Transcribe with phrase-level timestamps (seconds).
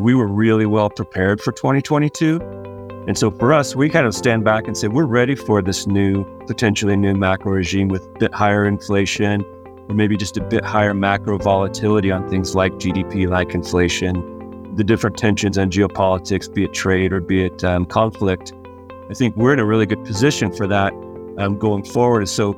[0.00, 2.40] we were really well prepared for 2022.
[3.06, 5.86] And so for us, we kind of stand back and say we're ready for this
[5.86, 9.42] new, potentially new macro regime with a bit higher inflation,
[9.88, 14.84] or maybe just a bit higher macro volatility on things like GDP, like inflation, the
[14.84, 18.52] different tensions on geopolitics, be it trade or be it um, conflict.
[19.10, 20.92] I think we're in a really good position for that
[21.38, 22.28] um, going forward.
[22.28, 22.52] So,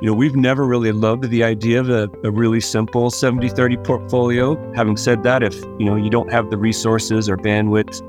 [0.00, 3.76] you know, we've never really loved the idea of a, a really simple 70 30
[3.78, 4.72] portfolio.
[4.74, 8.00] Having said that, if, you know, you don't have the resources or bandwidth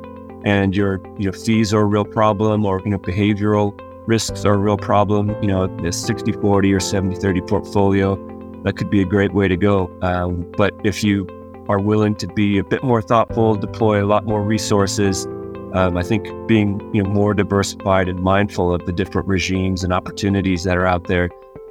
[0.45, 4.54] and your, you know, fees are a real problem or, you know, behavioral risks are
[4.54, 8.16] a real problem, you know, a 60 40 or 70 30 portfolio,
[8.64, 9.90] that could be a great way to go.
[10.03, 11.28] Um, but if you
[11.70, 15.26] are willing to be a bit more thoughtful, deploy a lot more resources,
[15.73, 19.94] um, I think being you know more diversified and mindful of the different regimes and
[19.94, 21.30] opportunities that are out there,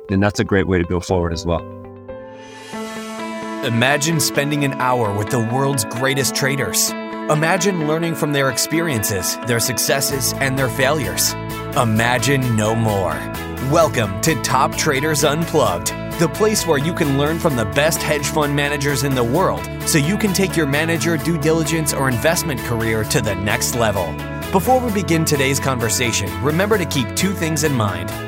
[0.09, 1.61] then that's a great way to go forward as well.
[3.65, 6.91] Imagine spending an hour with the world's greatest traders.
[7.31, 11.33] Imagine learning from their experiences, their successes, and their failures.
[11.77, 13.13] Imagine no more.
[13.71, 18.27] Welcome to Top Traders Unplugged the place where you can learn from the best hedge
[18.27, 22.59] fund managers in the world so you can take your manager, due diligence, or investment
[22.63, 24.13] career to the next level.
[24.51, 28.28] Before we begin today's conversation, remember to keep two things in mind.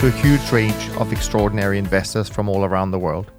[0.00, 3.30] to a huge range of extraordinary investors from all around the world.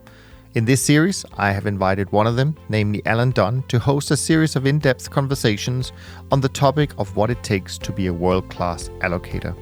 [0.54, 4.16] In this series, I have invited one of them, namely Alan Dunne, to host a
[4.16, 5.92] series of in depth conversations
[6.32, 9.55] on the topic of what it takes to be a world class allocator.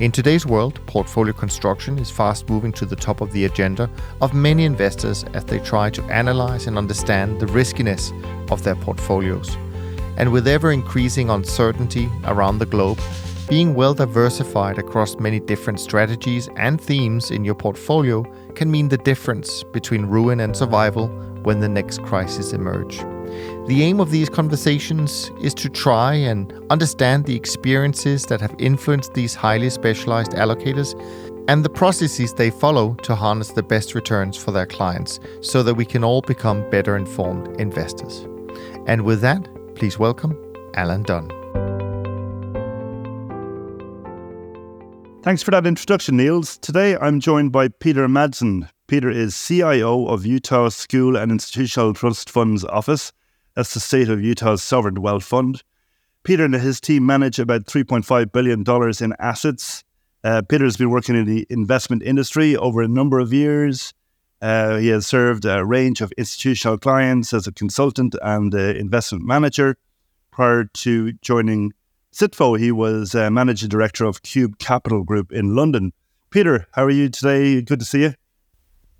[0.00, 3.88] In today's world, portfolio construction is fast moving to the top of the agenda
[4.20, 8.12] of many investors as they try to analyze and understand the riskiness
[8.50, 9.56] of their portfolios.
[10.18, 13.00] And with ever increasing uncertainty around the globe,
[13.48, 18.22] being well diversified across many different strategies and themes in your portfolio
[18.54, 21.08] can mean the difference between ruin and survival
[21.44, 22.98] when the next crisis emerge.
[23.66, 29.14] The aim of these conversations is to try and understand the experiences that have influenced
[29.14, 30.94] these highly specialized allocators
[31.48, 35.74] and the processes they follow to harness the best returns for their clients so that
[35.74, 38.26] we can all become better informed investors.
[38.86, 40.36] And with that, please welcome
[40.74, 41.37] Alan Dunne.
[45.28, 46.56] Thanks for that introduction, Niels.
[46.56, 48.66] Today I'm joined by Peter Madsen.
[48.86, 53.12] Peter is CIO of Utah School and Institutional Trust Fund's office.
[53.54, 55.62] That's the state of Utah's sovereign wealth fund.
[56.22, 58.64] Peter and his team manage about $3.5 billion
[59.04, 59.84] in assets.
[60.24, 63.92] Uh, Peter's been working in the investment industry over a number of years.
[64.40, 69.26] Uh, he has served a range of institutional clients as a consultant and uh, investment
[69.26, 69.76] manager.
[70.30, 71.74] Prior to joining
[72.12, 75.92] SITFO, he was uh, managing director of Cube Capital Group in London.
[76.30, 77.60] Peter, how are you today?
[77.62, 78.14] Good to see you.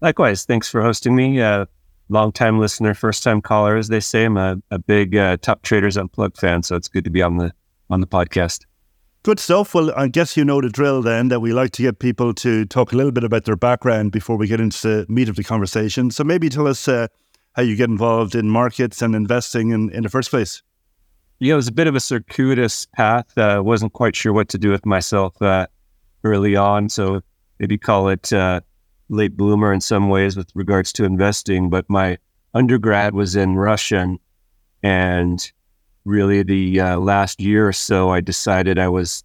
[0.00, 0.44] Likewise.
[0.44, 1.40] Thanks for hosting me.
[1.40, 1.66] Uh,
[2.08, 4.24] long time listener, first time caller, as they say.
[4.24, 7.38] I'm a, a big uh, Top Traders Unplugged fan, so it's good to be on
[7.38, 7.52] the
[7.90, 8.66] on the podcast.
[9.24, 9.74] Good stuff.
[9.74, 12.64] Well, I guess you know the drill then that we like to get people to
[12.66, 15.44] talk a little bit about their background before we get into the meat of the
[15.44, 16.10] conversation.
[16.10, 17.08] So maybe tell us uh,
[17.54, 20.62] how you get involved in markets and investing in, in the first place
[21.40, 23.26] yeah, it was a bit of a circuitous path.
[23.36, 25.68] I uh, wasn't quite sure what to do with myself uh,
[26.24, 26.88] early on.
[26.88, 27.20] So
[27.60, 28.60] maybe call it uh,
[29.08, 31.70] late bloomer in some ways with regards to investing.
[31.70, 32.18] But my
[32.54, 34.18] undergrad was in Russian.
[34.82, 35.50] And
[36.04, 39.22] really, the uh, last year or so, I decided I was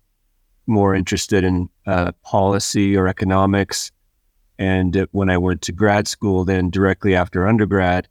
[0.68, 3.92] more interested in uh, policy or economics.
[4.60, 8.08] And when I went to grad school, then directly after undergrad,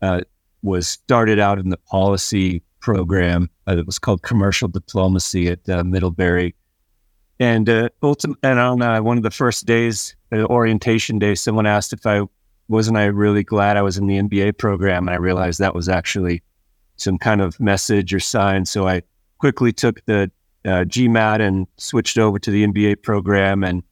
[0.00, 0.22] uh,
[0.62, 3.48] was started out in the policy program.
[3.66, 6.54] Uh, it was called Commercial Diplomacy at uh, Middlebury.
[7.40, 11.66] And uh, ultim- and on uh, one of the first days, the orientation day, someone
[11.66, 12.20] asked if I
[12.68, 15.88] wasn't I really glad I was in the MBA program, and I realized that was
[15.88, 16.42] actually
[16.96, 18.66] some kind of message or sign.
[18.66, 19.02] So I
[19.38, 20.30] quickly took the
[20.66, 23.82] uh, GMAT and switched over to the MBA program and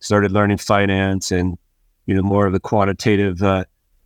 [0.00, 1.56] started learning finance and
[2.06, 3.64] you know more of the quantitative uh,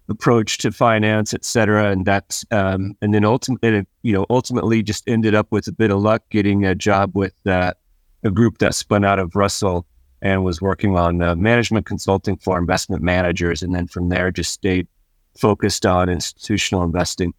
[0.08, 1.90] approach to finance, et cetera.
[1.90, 5.90] And that's, um, and then ultimately, you know, ultimately just ended up with a bit
[5.90, 7.72] of luck getting a job with uh,
[8.24, 9.86] a group that spun out of Russell
[10.22, 13.62] and was working on uh, management consulting for investment managers.
[13.62, 14.88] And then from there, just stayed
[15.38, 17.32] focused on institutional investing.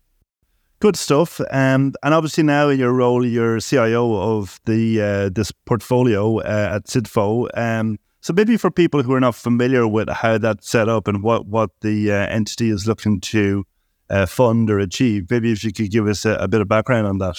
[0.80, 1.42] Good stuff.
[1.52, 6.76] Um, and obviously now in your role, you're CIO of the uh, this portfolio uh,
[6.76, 7.50] at SITFO.
[7.58, 11.24] Um, so maybe for people who are not familiar with how that's set up and
[11.24, 13.66] what what the uh, entity is looking to
[14.10, 17.06] uh, fund or achieve, maybe if you could give us a, a, bit of background
[17.06, 17.38] on that.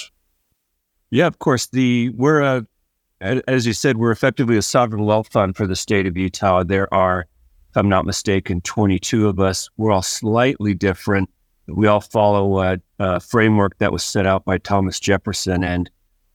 [1.10, 1.66] Yeah, of course.
[1.66, 2.66] The we're a
[3.20, 6.64] as you said, we're effectively a sovereign wealth fund for the state of Utah.
[6.64, 7.26] There are,
[7.68, 9.68] if I'm not mistaken, 22 of us.
[9.76, 11.28] We're all slightly different
[11.74, 15.64] we all follow a, a, framework that was set out by Thomas Jefferson.
[15.64, 15.90] And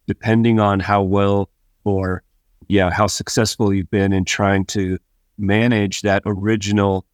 [0.08, 1.50] depending on how well
[1.84, 2.24] or,
[2.68, 4.98] yeah, how successful you've been in trying to
[5.38, 7.06] manage that original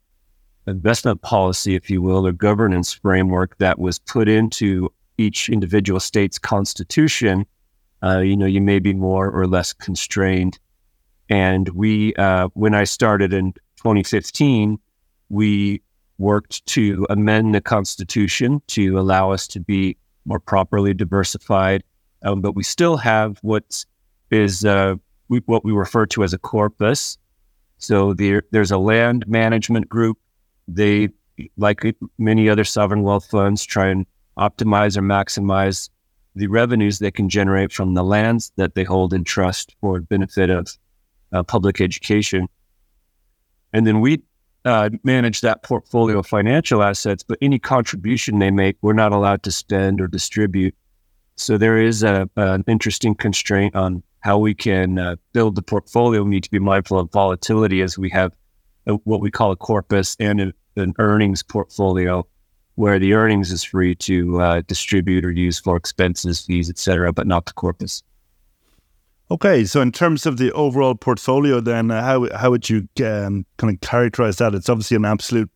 [0.68, 6.40] investment policy, if you will, or governance framework that was put into each individual state's
[6.40, 7.46] constitution,
[8.04, 10.60] uh, you know, you may be more or less constrained.
[11.30, 14.80] And we, uh, when I started in 2015,
[15.30, 15.82] we
[16.18, 21.84] worked to amend the Constitution to allow us to be more properly diversified.
[22.24, 23.86] Um, but we still have what
[24.30, 24.96] is uh,
[25.32, 27.18] we, what we refer to as a corpus.
[27.78, 30.20] So there, there's a land management group.
[30.68, 31.10] They,
[31.58, 34.06] like many other sovereign wealth funds, try and
[34.38, 35.90] optimize or maximize
[36.36, 40.50] the revenues they can generate from the lands that they hold in trust for benefit
[40.50, 40.68] of
[41.32, 42.48] uh, public education.
[43.74, 44.22] And then we
[44.66, 49.44] uh, manage that portfolio of financial assets, but any contribution they make, we're not allowed
[49.44, 50.76] to spend or distribute.
[51.38, 56.24] So there is a, an interesting constraint on how we can uh, build the portfolio.
[56.24, 58.32] We need to be mindful of volatility as we have
[58.88, 62.26] a, what we call a corpus and a, an earnings portfolio,
[62.76, 67.28] where the earnings is free to uh, distribute or use for expenses, fees, etc., but
[67.28, 68.04] not the corpus.
[69.30, 73.46] Okay, so in terms of the overall portfolio, then uh, how how would you um,
[73.58, 74.54] kind of characterize that?
[74.54, 75.50] It's obviously an absolute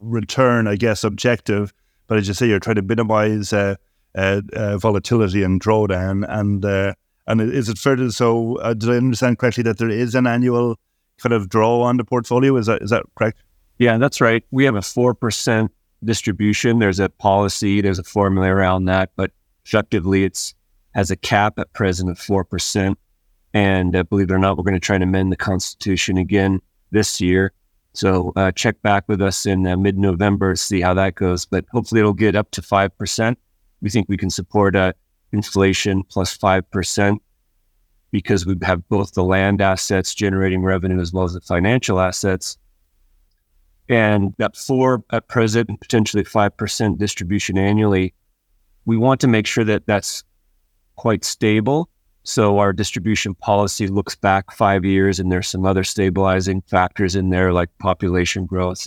[0.00, 1.72] return, I guess, objective,
[2.06, 3.76] but as you say, you're trying to minimize uh,
[4.14, 6.24] uh, uh volatility and drawdown.
[6.28, 6.94] And uh,
[7.26, 8.56] and is it fair to so?
[8.56, 10.76] Uh, did I understand correctly that there is an annual
[11.18, 12.56] kind of draw on the portfolio?
[12.56, 13.42] Is that is that correct?
[13.78, 14.44] Yeah, that's right.
[14.50, 15.70] We have a four percent
[16.04, 16.78] distribution.
[16.78, 17.80] There's a policy.
[17.80, 19.30] There's a formula around that, but
[19.64, 20.54] effectively, it's
[20.94, 22.94] has a cap at present of 4%.
[23.54, 26.60] And uh, believe it or not, we're going to try and amend the Constitution again
[26.90, 27.52] this year.
[27.94, 31.44] So uh, check back with us in uh, mid November, to see how that goes.
[31.44, 33.36] But hopefully it'll get up to 5%.
[33.82, 34.92] We think we can support uh,
[35.32, 37.18] inflation plus 5%
[38.10, 42.58] because we have both the land assets generating revenue as well as the financial assets.
[43.88, 48.14] And that four at present and potentially 5% distribution annually,
[48.84, 50.22] we want to make sure that that's
[50.96, 51.88] quite stable.
[52.24, 57.30] So our distribution policy looks back five years, and there's some other stabilizing factors in
[57.30, 58.86] there like population growth,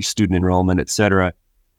[0.00, 1.32] student enrollment, et cetera.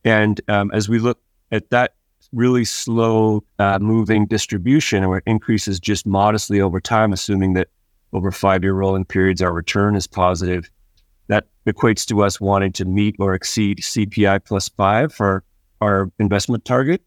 [0.05, 1.19] And um, as we look
[1.51, 1.95] at that
[2.33, 7.67] really slow uh, moving distribution, where it increases just modestly over time, assuming that
[8.13, 10.69] over five year rolling periods our return is positive,
[11.27, 15.43] that equates to us wanting to meet or exceed CPI plus five for
[15.81, 17.01] our investment target.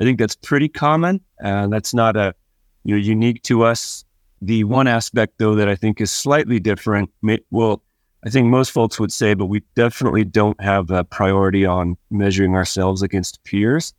[0.00, 2.34] I think that's pretty common, and that's not a
[2.84, 4.04] you know unique to us.
[4.42, 7.10] The one aspect, though, that I think is slightly different,
[7.50, 7.82] well,
[8.24, 12.54] I think most folks would say, but we definitely don't have a priority on measuring
[12.54, 13.92] ourselves against peers.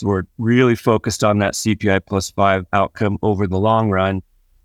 [0.00, 4.22] So we're really focused on that CPI plus five outcome over the long run.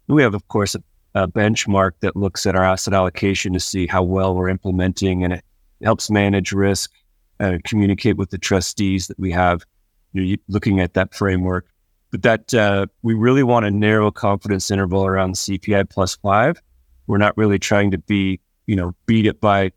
[0.08, 3.86] We have, of course, a, a benchmark that looks at our asset allocation to see
[3.86, 5.44] how well we're implementing, and it
[5.84, 6.90] helps manage risk,
[7.38, 9.66] and communicate with the trustees that we have
[10.14, 11.68] you know, looking at that framework.
[12.12, 16.62] But that uh, we really want a narrow confidence interval around CPI plus five.
[17.08, 19.74] We're not really trying to be, you know, beat it by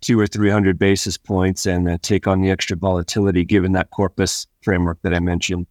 [0.00, 4.46] two or 300 basis points and uh, take on the extra volatility given that corpus
[4.62, 5.66] framework that I mentioned.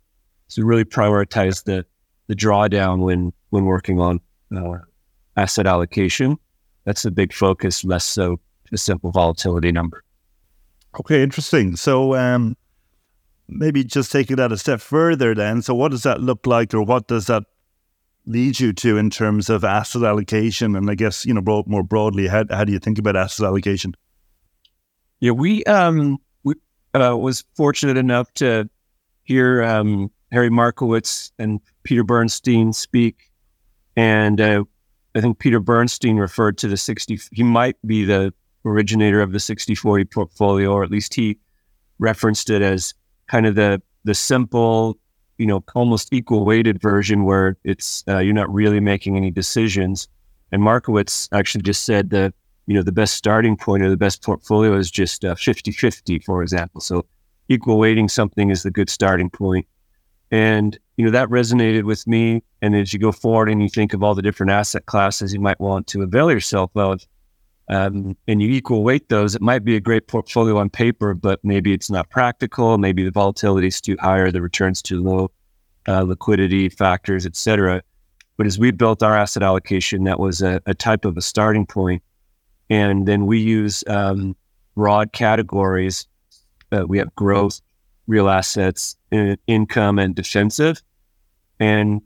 [0.48, 1.86] So really prioritize the,
[2.28, 4.20] the drawdown when, when working on
[4.56, 4.80] uh,
[5.36, 6.38] asset allocation.
[6.86, 8.40] That's a big focus, less so
[8.72, 10.04] a simple volatility number.
[11.00, 11.76] Okay, interesting.
[11.76, 12.58] So, um,
[13.48, 15.62] maybe just taking that a step further then.
[15.62, 17.44] So, what does that look like, or what does that
[18.26, 20.76] lead you to in terms of asset allocation?
[20.76, 23.46] And I guess, you know, broad, more broadly, how, how do you think about asset
[23.46, 23.94] allocation?
[25.20, 26.56] Yeah, we, um, we
[26.94, 28.70] uh, was fortunate enough to
[29.24, 33.32] hear um, Harry Markowitz and Peter Bernstein speak.
[33.96, 34.64] And uh,
[35.16, 38.34] I think Peter Bernstein referred to the 60, he might be the
[38.66, 41.40] originator of the 60 40 portfolio, or at least he
[42.00, 42.94] referenced it as
[43.28, 44.98] kind of the the simple,
[45.38, 50.08] you know, almost equal weighted version where it's uh, you're not really making any decisions.
[50.52, 52.34] And Markowitz actually just said that
[52.68, 56.44] you know the best starting point or the best portfolio is just uh, 50-50, for
[56.44, 56.82] example.
[56.82, 57.06] So
[57.50, 59.66] equal weighting something is the good starting point.
[60.30, 62.44] And, you know, that resonated with me.
[62.62, 65.40] And as you go forward and you think of all the different asset classes you
[65.40, 67.02] might want to avail yourself of,
[67.70, 71.40] um, and you equal weight those, it might be a great portfolio on paper, but
[71.44, 72.78] maybe it's not practical.
[72.78, 75.32] Maybe the volatility is too high or the returns too low,
[75.88, 77.82] uh, liquidity factors, et cetera.
[78.36, 81.66] But as we built our asset allocation, that was a, a type of a starting
[81.66, 82.04] point.
[82.70, 84.36] And then we use um,
[84.76, 86.08] broad categories.
[86.72, 87.62] Uh, we have growth,
[88.08, 90.82] real assets, in, income, and defensive.
[91.60, 92.02] And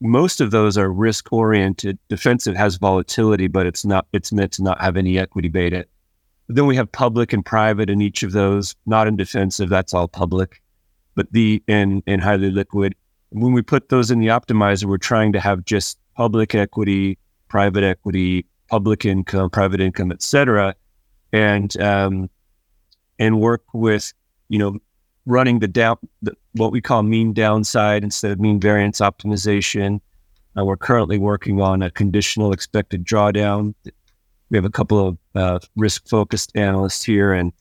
[0.00, 1.98] most of those are risk oriented.
[2.08, 5.86] Defensive has volatility, but it's not it's meant to not have any equity beta.
[6.48, 8.74] Then we have public and private in each of those.
[8.86, 10.62] Not in defensive, that's all public.
[11.14, 12.94] But the and and highly liquid.
[13.30, 17.18] When we put those in the optimizer, we're trying to have just public equity,
[17.48, 20.74] private equity, public income, private income, et cetera,
[21.32, 22.30] and um,
[23.18, 24.12] and work with
[24.48, 24.78] you know
[25.26, 30.00] running the down the, what we call mean downside instead of mean variance optimization.
[30.56, 33.74] Uh, we're currently working on a conditional expected drawdown.
[34.50, 37.52] We have a couple of uh, risk focused analysts here, and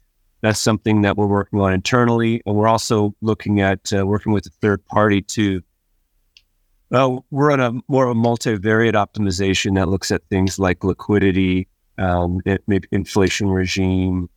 [0.41, 2.41] that's something that we're working on internally.
[2.45, 5.61] And we're also looking at uh, working with a third party to.
[6.93, 11.67] Uh, we're on a more of a multivariate optimization that looks at things like liquidity,
[11.97, 14.29] um, maybe inflation regime,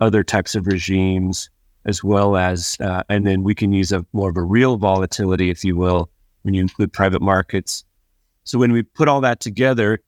[0.00, 1.48] other types of regimes,
[1.84, 5.48] as well as, uh, and then we can use a more of a real volatility,
[5.48, 6.10] if you will,
[6.42, 7.84] when you include private markets.
[8.44, 10.00] So when we put all that together,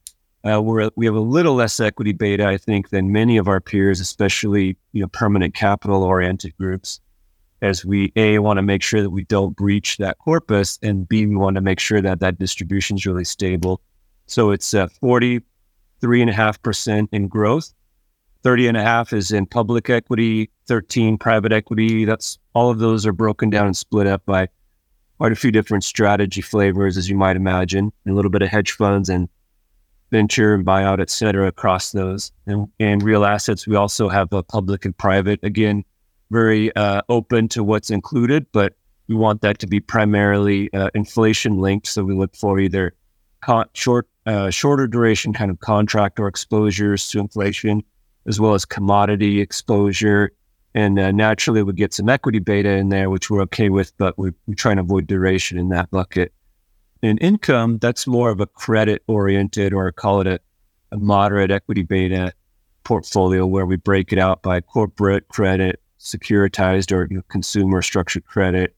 [0.45, 3.61] uh, we're, we have a little less equity beta, I think, than many of our
[3.61, 7.01] peers, especially you know permanent capital oriented groups.
[7.65, 11.27] As we a want to make sure that we don't breach that corpus, and b
[11.27, 13.81] we want to make sure that that distribution is really stable.
[14.27, 15.41] So it's uh, forty
[16.01, 17.73] three and a half percent in growth,
[18.45, 22.05] 30 and a half is in public equity, 13 private equity.
[22.05, 24.49] That's all of those are broken down and split up by
[25.17, 28.73] quite a few different strategy flavors, as you might imagine, a little bit of hedge
[28.73, 29.31] funds and
[30.11, 32.33] venture and buyout, et cetera, across those.
[32.47, 35.41] And, and real assets, we also have a public and private.
[35.43, 35.83] Again,
[36.31, 38.75] very uh, open to what's included, but
[39.09, 41.87] we want that to be primarily uh, inflation linked.
[41.87, 42.95] So we look for either
[43.43, 47.83] con- short, uh, shorter duration kind of contract or exposures to inflation
[48.27, 50.33] as well as commodity exposure.
[50.75, 54.19] And uh, naturally, we get some equity beta in there, which we're okay with, but
[54.19, 56.33] we, we try and avoid duration in that bucket.
[57.03, 60.41] In income, that's more of a credit oriented or call it a,
[60.91, 62.33] a moderate equity beta
[62.83, 68.25] portfolio where we break it out by corporate credit, securitized or you know, consumer structured
[68.27, 68.77] credit,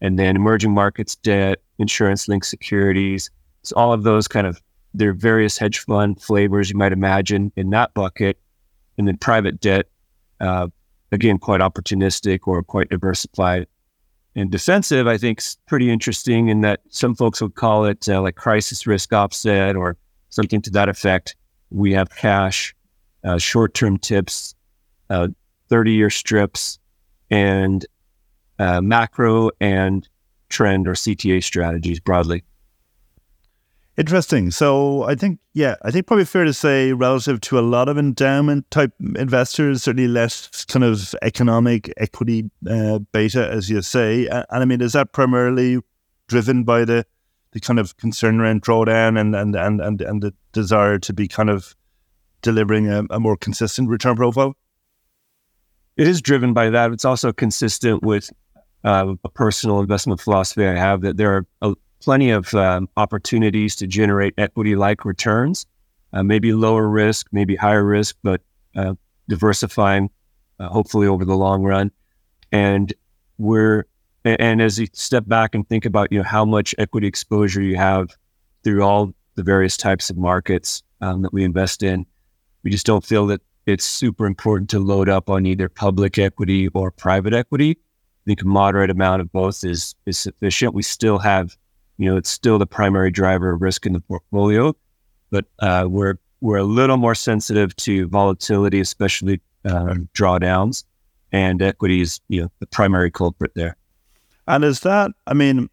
[0.00, 3.30] and then emerging markets debt, insurance linked securities.
[3.62, 4.60] So all of those kind of
[4.94, 8.38] there are various hedge fund flavors you might imagine in that bucket
[8.96, 9.86] and then private debt,
[10.40, 10.68] uh,
[11.12, 13.66] again, quite opportunistic or quite diversified.
[14.34, 18.22] And defensive, I think, is pretty interesting in that some folks would call it uh,
[18.22, 19.96] like crisis risk offset or
[20.30, 21.36] something to that effect.
[21.70, 22.74] We have cash,
[23.24, 24.54] uh, short term TIPS,
[25.10, 25.28] uh,
[25.68, 26.78] 30 year strips,
[27.30, 27.86] and
[28.58, 30.08] uh, macro and
[30.48, 32.42] trend or CTA strategies broadly.
[33.98, 34.52] Interesting.
[34.52, 37.98] So I think, yeah, I think probably fair to say, relative to a lot of
[37.98, 44.28] endowment type investors, certainly less kind of economic equity uh, beta, as you say.
[44.28, 45.80] And, I mean, is that primarily
[46.28, 47.04] driven by the
[47.52, 51.26] the kind of concern around drawdown and and and and, and the desire to be
[51.26, 51.74] kind of
[52.42, 54.54] delivering a, a more consistent return profile?
[55.98, 56.92] It is driven by that.
[56.92, 58.30] It's also consistent with
[58.84, 63.74] uh, a personal investment philosophy I have that there are a, plenty of um, opportunities
[63.76, 65.66] to generate equity like returns,
[66.12, 68.40] uh, maybe lower risk, maybe higher risk, but
[68.76, 68.94] uh,
[69.28, 70.08] diversifying
[70.60, 71.90] uh, hopefully over the long run.
[72.52, 72.94] And
[73.38, 73.84] we're,
[74.24, 77.74] and as you step back and think about, you know, how much equity exposure you
[77.76, 78.16] have
[78.62, 82.06] through all the various types of markets um, that we invest in,
[82.62, 86.68] we just don't feel that it's super important to load up on either public equity
[86.68, 87.72] or private equity.
[87.72, 90.74] I think a moderate amount of both is is sufficient.
[90.74, 91.56] We still have
[91.98, 94.74] you know, it's still the primary driver of risk in the portfolio,
[95.30, 100.84] but uh, we're we're a little more sensitive to volatility, especially uh, drawdowns,
[101.32, 103.76] and equity is you know the primary culprit there.
[104.46, 105.10] And is that?
[105.26, 105.68] I mean,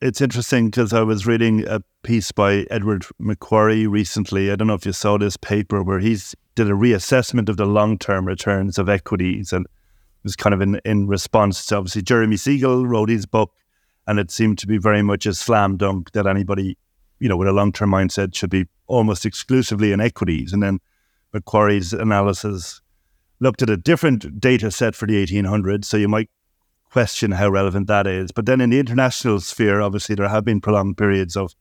[0.00, 4.50] it's interesting because I was reading a piece by Edward McQuarrie recently.
[4.50, 7.66] I don't know if you saw this paper where he's did a reassessment of the
[7.66, 12.02] long term returns of equities and it was kind of in, in response to obviously
[12.02, 13.52] Jeremy Siegel wrote his book
[14.08, 16.76] and it seemed to be very much a slam dunk that anybody,
[17.20, 20.52] you know, with a long term mindset should be almost exclusively in equities.
[20.52, 20.80] And then
[21.34, 22.80] McQuarrie's analysis
[23.40, 25.84] looked at a different data set for the 1800s.
[25.84, 26.30] So you might
[26.90, 28.32] question how relevant that is.
[28.32, 31.54] But then in the international sphere, obviously there have been prolonged periods of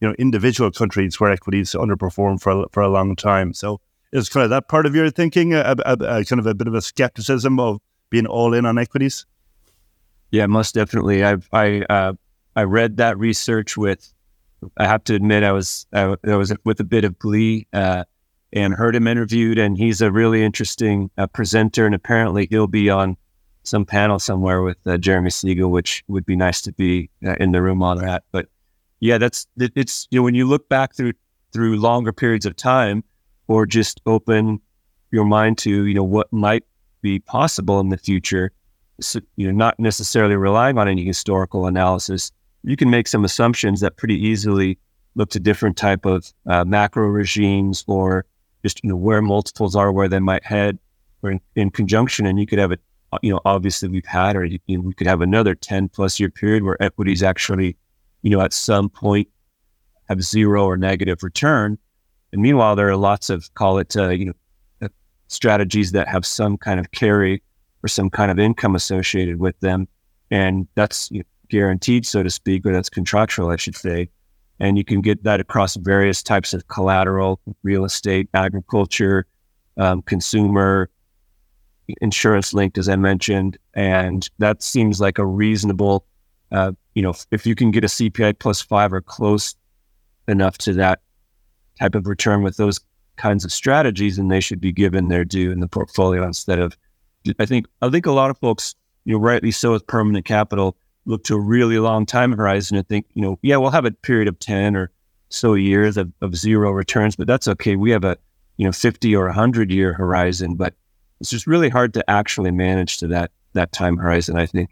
[0.00, 3.54] you know individual countries where equities underperform for a, for a long time.
[3.54, 3.80] So
[4.14, 6.68] is kind of that part of your thinking a, a, a, kind of a bit
[6.68, 7.80] of a skepticism of
[8.10, 9.26] being all in on equities?
[10.30, 11.22] Yeah, most definitely.
[11.22, 12.14] I've I uh,
[12.56, 14.12] I read that research with.
[14.78, 18.04] I have to admit, I was I, I was with a bit of glee uh,
[18.52, 22.88] and heard him interviewed, and he's a really interesting uh, presenter, and apparently he'll be
[22.88, 23.16] on
[23.64, 27.52] some panel somewhere with uh, Jeremy Siegel, which would be nice to be uh, in
[27.52, 28.22] the room on that.
[28.30, 28.46] But
[29.00, 31.12] yeah, that's it's you know when you look back through
[31.52, 33.04] through longer periods of time,
[33.48, 34.60] or just open
[35.10, 36.64] your mind to you know what might
[37.02, 38.50] be possible in the future.
[39.00, 42.30] So, you know, not necessarily relying on any historical analysis,
[42.62, 44.78] you can make some assumptions that pretty easily
[45.14, 48.24] look to different type of uh, macro regimes or
[48.62, 50.78] just you know where multiples are, where they might head,
[51.22, 52.78] or in, in conjunction, and you could have a
[53.22, 56.30] you know obviously we've had, or you know, we could have another ten plus year
[56.30, 57.76] period where equities actually,
[58.22, 59.28] you know, at some point
[60.08, 61.78] have zero or negative return,
[62.34, 64.32] and meanwhile there are lots of call it uh, you know
[64.82, 64.88] uh,
[65.28, 67.42] strategies that have some kind of carry
[67.82, 69.86] or some kind of income associated with them,
[70.30, 74.08] and that's you know, guaranteed, so to speak, or that's contractual, I should say.
[74.58, 79.26] And you can get that across various types of collateral, real estate, agriculture,
[79.76, 80.90] um, consumer,
[82.00, 83.58] insurance linked, as I mentioned.
[83.74, 86.06] And that seems like a reasonable,
[86.50, 89.54] uh, you know, if you can get a CPI plus five or close
[90.26, 91.00] enough to that
[91.78, 92.80] type of return with those
[93.16, 96.76] kinds of strategies, and they should be given their due in the portfolio instead of,
[97.38, 100.76] I think, I think a lot of folks, you know, rightly so with permanent capital,
[101.06, 103.90] look to a really long time horizon and think, you know, yeah, we'll have a
[103.90, 104.90] period of 10 or
[105.28, 107.76] so years of, of zero returns, but that's okay.
[107.76, 108.16] We have a,
[108.56, 110.74] you know, 50 or 100 year horizon, but
[111.20, 114.70] it's just really hard to actually manage to that, that time horizon, I think.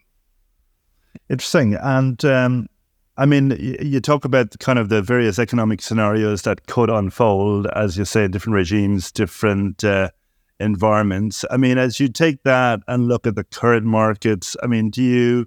[1.29, 1.75] Interesting.
[1.75, 2.69] And, um,
[3.17, 7.99] I mean, you talk about kind of the various economic scenarios that could unfold, as
[7.99, 10.11] you say, different regimes, different uh,
[10.59, 11.45] environments.
[11.51, 15.03] I mean, as you take that and look at the current markets, I mean, do
[15.03, 15.47] you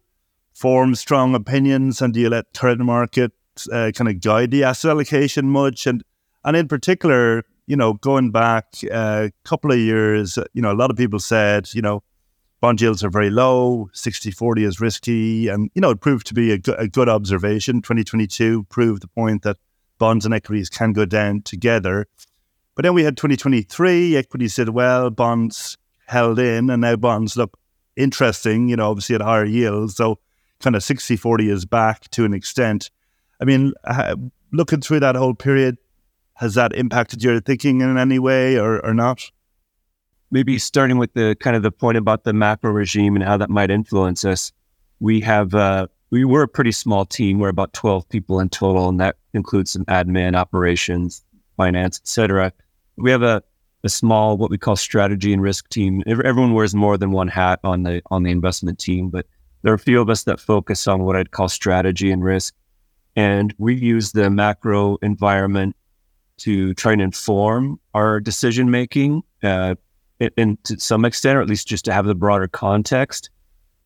[0.54, 3.32] form strong opinions and do you let current market
[3.72, 5.88] uh, kind of guide the asset allocation much?
[5.88, 6.04] And
[6.44, 10.78] and in particular, you know, going back a uh, couple of years, you know, a
[10.78, 12.04] lot of people said, you know,
[12.62, 15.48] bond yields are very low, 60 40 is risky.
[15.48, 17.82] And, you know, it proved to be a, a good observation.
[17.82, 19.58] 2022 proved the point that
[19.98, 22.08] bonds and equities can go down together.
[22.76, 27.58] But then we had 2023, equities did well, bonds held in, and now bonds look
[27.96, 29.96] interesting, you know, obviously at higher yields.
[29.96, 30.20] So
[30.60, 32.90] kind of 60 40 is back to an extent.
[33.42, 33.74] I mean,
[34.52, 35.78] looking through that whole period,
[36.36, 39.32] has that impacted your thinking in any way or, or not?
[40.36, 43.50] Maybe starting with the kind of the point about the macro regime and how that
[43.50, 44.52] might influence us.
[45.00, 47.40] We have, uh, we were a pretty small team.
[47.40, 51.24] We're about 12 people in total, and that includes some admin, operations,
[51.56, 52.52] finance, etc.
[52.98, 53.42] We have a,
[53.86, 56.04] a small, what we call strategy and risk team.
[56.06, 59.26] Everyone wears more than one hat on the on the investment team, but
[59.62, 62.54] there are a few of us that focus on what I'd call strategy and risk.
[63.16, 65.78] And we use the macro environment
[66.40, 69.76] to try and inform our decision making, uh,
[70.38, 73.30] and to some extent, or at least just to have the broader context,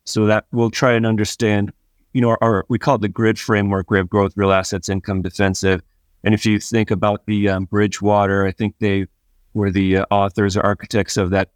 [0.04, 1.72] so that we'll try and understand.
[2.12, 3.90] You know, our, our we call it the grid framework.
[3.90, 5.80] We have growth, real assets, income, defensive.
[6.24, 9.06] And if you think about the um, Bridgewater, I think they
[9.54, 11.50] were the uh, authors or architects of that.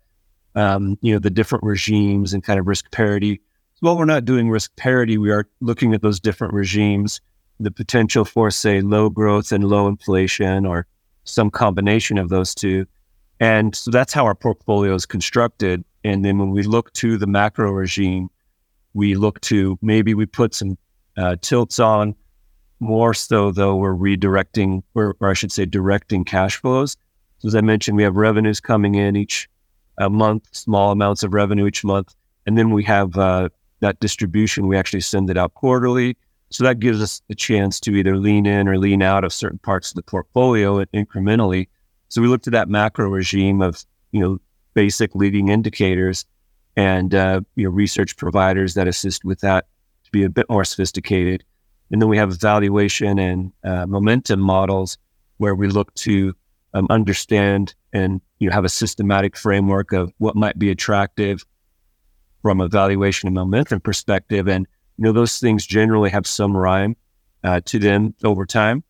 [0.56, 3.40] Um, you know, the different regimes and kind of risk parity
[3.84, 7.20] while we're not doing risk parity, we are looking at those different regimes,
[7.60, 10.86] the potential for, say, low growth and low inflation or
[11.24, 12.86] some combination of those two.
[13.40, 15.84] And so that's how our portfolio is constructed.
[16.04, 18.28] And then when we look to the macro regime,
[18.94, 20.78] we look to maybe we put some
[21.16, 22.14] uh, tilts on.
[22.80, 26.96] More so, though, we're redirecting, or, or, I should say, directing cash flows.
[27.38, 29.48] So as I mentioned, we have revenues coming in each
[29.98, 32.14] uh, month, small amounts of revenue each month.
[32.46, 33.48] And then we have uh,
[33.80, 36.16] that distribution, we actually send it out quarterly.
[36.50, 39.58] So that gives us a chance to either lean in or lean out of certain
[39.58, 41.68] parts of the portfolio incrementally.
[42.14, 44.38] So we looked at that macro regime of, you know,
[44.72, 46.24] basic leading indicators
[46.76, 49.66] and, uh, you know, research providers that assist with that
[50.04, 51.42] to be a bit more sophisticated.
[51.90, 54.96] And then we have valuation and uh, momentum models
[55.38, 56.36] where we look to
[56.72, 61.44] um, understand and you know have a systematic framework of what might be attractive
[62.42, 64.46] from a valuation and momentum perspective.
[64.46, 66.94] And, you know, those things generally have some rhyme
[67.42, 68.84] uh, to them over time.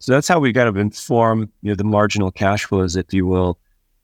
[0.00, 3.26] So that's how we kind of inform, you know, the marginal cash flows, if you
[3.26, 3.58] will.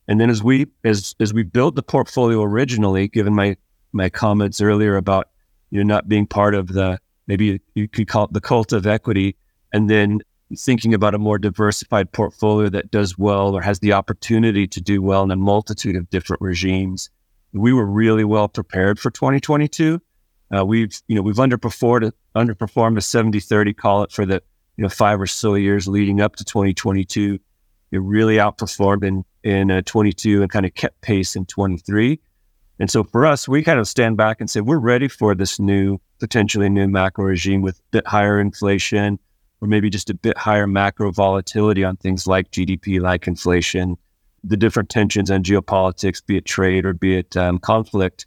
[0.07, 3.57] And then as we as as we built the portfolio originally, given my
[3.93, 5.31] my comments earlier about
[5.71, 8.87] you know not being part of the maybe you could call it the cult of
[8.87, 9.37] equity,
[9.73, 10.21] and then
[10.57, 15.03] thinking about a more diversified portfolio that does well or has the opportunity to do
[15.03, 17.11] well in a multitude of different regimes.
[17.53, 20.01] We were really well prepared for 2022.
[20.57, 24.43] Uh, we've you know we've underperformed underperformed a 70-30 call it for the
[24.77, 27.39] you know five or so years leading up to 2022.
[27.93, 32.19] It really outperformed in in uh, 22 and kind of kept pace in 23.
[32.79, 35.59] And so for us, we kind of stand back and say we're ready for this
[35.61, 39.19] new potentially new macro regime with a bit higher inflation
[39.61, 43.97] or maybe just a bit higher macro volatility on things like GDP, like inflation,
[44.45, 48.27] the different tensions on geopolitics, be it trade or be it um, conflict.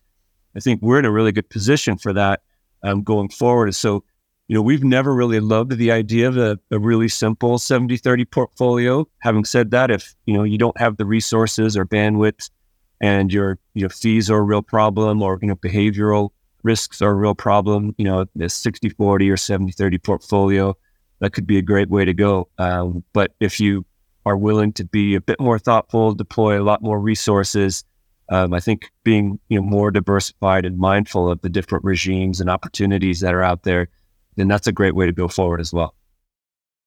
[0.55, 2.41] I think we're in a really good position for that
[2.83, 3.73] um, going forward.
[3.75, 4.03] So,
[4.49, 8.25] you know, we've never really loved the idea of a, a really simple 70 30
[8.25, 9.07] portfolio.
[9.19, 12.49] Having said that, if, you know, you don't have the resources or bandwidth
[12.99, 16.31] and your, you know, fees are a real problem or, you know, behavioral
[16.63, 20.75] risks are a real problem, you know, this 60 40 or 70 30 portfolio,
[21.19, 22.49] that could be a great way to go.
[22.57, 23.85] Um, but if you
[24.25, 27.83] are willing to be a bit more thoughtful, deploy a lot more resources,
[28.29, 32.49] um, I think being you know more diversified and mindful of the different regimes and
[32.49, 33.89] opportunities that are out there,
[34.39, 35.95] then that's a great way to go forward as well.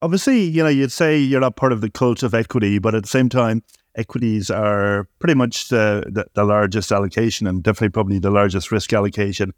[0.01, 3.03] Obviously, you know, you'd say you're not part of the cult of equity, but at
[3.03, 3.63] the same time,
[3.95, 8.93] equities are pretty much the, the, the largest allocation and definitely probably the largest risk
[8.93, 9.53] allocation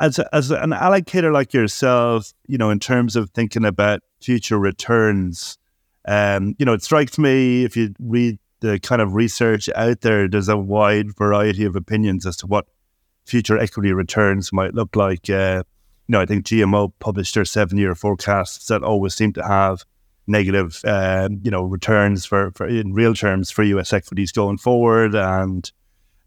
[0.00, 4.58] as a, as an allocator like yourself, you know, in terms of thinking about future
[4.58, 5.58] returns,
[6.06, 10.28] um, you know, it strikes me if you read the kind of research out there,
[10.28, 12.66] there's a wide variety of opinions as to what
[13.24, 15.30] future equity returns might look like.
[15.30, 15.62] Uh,
[16.06, 19.84] you know, I think GMO published their seven-year forecasts that always seem to have
[20.26, 23.92] negative, uh, you know, returns for, for in real terms for U.S.
[23.92, 25.70] equities going forward, and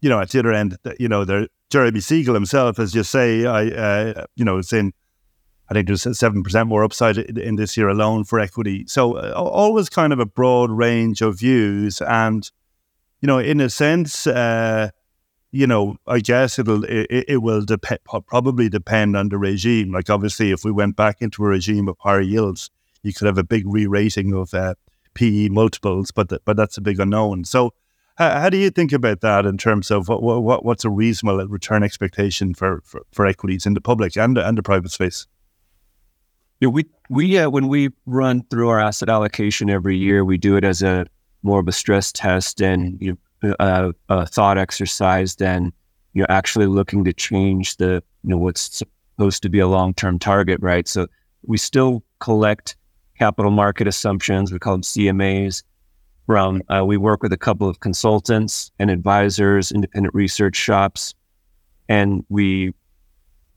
[0.00, 3.44] you know, at the other end, you know, there Jeremy Siegel himself, as you say,
[3.44, 4.92] I uh, you know, saying
[5.68, 8.84] I think there's seven percent more upside in this year alone for equity.
[8.86, 12.50] So uh, always kind of a broad range of views, and
[13.20, 14.90] you know, in a sense, uh,
[15.50, 19.92] you know, I guess it'll it, it will depend probably depend on the regime.
[19.92, 22.70] Like obviously, if we went back into a regime of higher yields,
[23.02, 24.74] you could have a big re-rating of uh,
[25.14, 27.44] PE multiples, but the, but that's a big unknown.
[27.44, 27.72] So
[28.16, 31.46] how, how, do you think about that in terms of what, what what's a reasonable
[31.46, 35.26] return expectation for, for, for equities in the public and and the private space?
[36.60, 40.56] Yeah, we we uh, when we run through our asset allocation every year, we do
[40.56, 41.06] it as a
[41.42, 45.72] more of a stress test and you know, uh, a thought exercise than
[46.14, 48.84] you're actually looking to change the you know what's
[49.18, 50.88] supposed to be a long term target, right?
[50.88, 51.06] So
[51.42, 52.76] we still collect
[53.18, 54.52] capital market assumptions.
[54.52, 55.62] We call them CMAs,
[56.28, 61.14] from uh, we work with a couple of consultants and advisors, independent research shops,
[61.88, 62.74] and we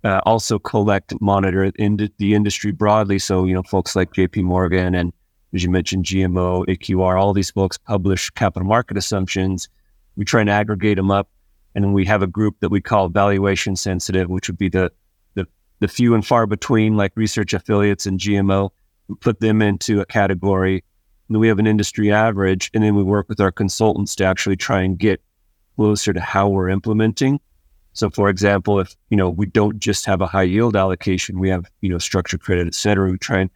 [0.05, 3.19] uh, also collect, monitor in the industry broadly.
[3.19, 4.43] So you know, folks like J.P.
[4.43, 5.11] Morgan and
[5.53, 9.67] as you mentioned, GMO, AQR, all these folks publish capital market assumptions.
[10.15, 11.29] We try and aggregate them up,
[11.75, 14.91] and then we have a group that we call valuation sensitive, which would be the
[15.35, 15.47] the,
[15.79, 18.69] the few and far between, like research affiliates and GMO.
[19.07, 20.83] We put them into a category
[21.27, 24.57] and we have an industry average, and then we work with our consultants to actually
[24.57, 25.21] try and get
[25.75, 27.39] closer to how we're implementing.
[27.93, 31.49] So, for example, if you know we don't just have a high yield allocation, we
[31.49, 33.09] have you know structured credit, et cetera.
[33.09, 33.49] We try and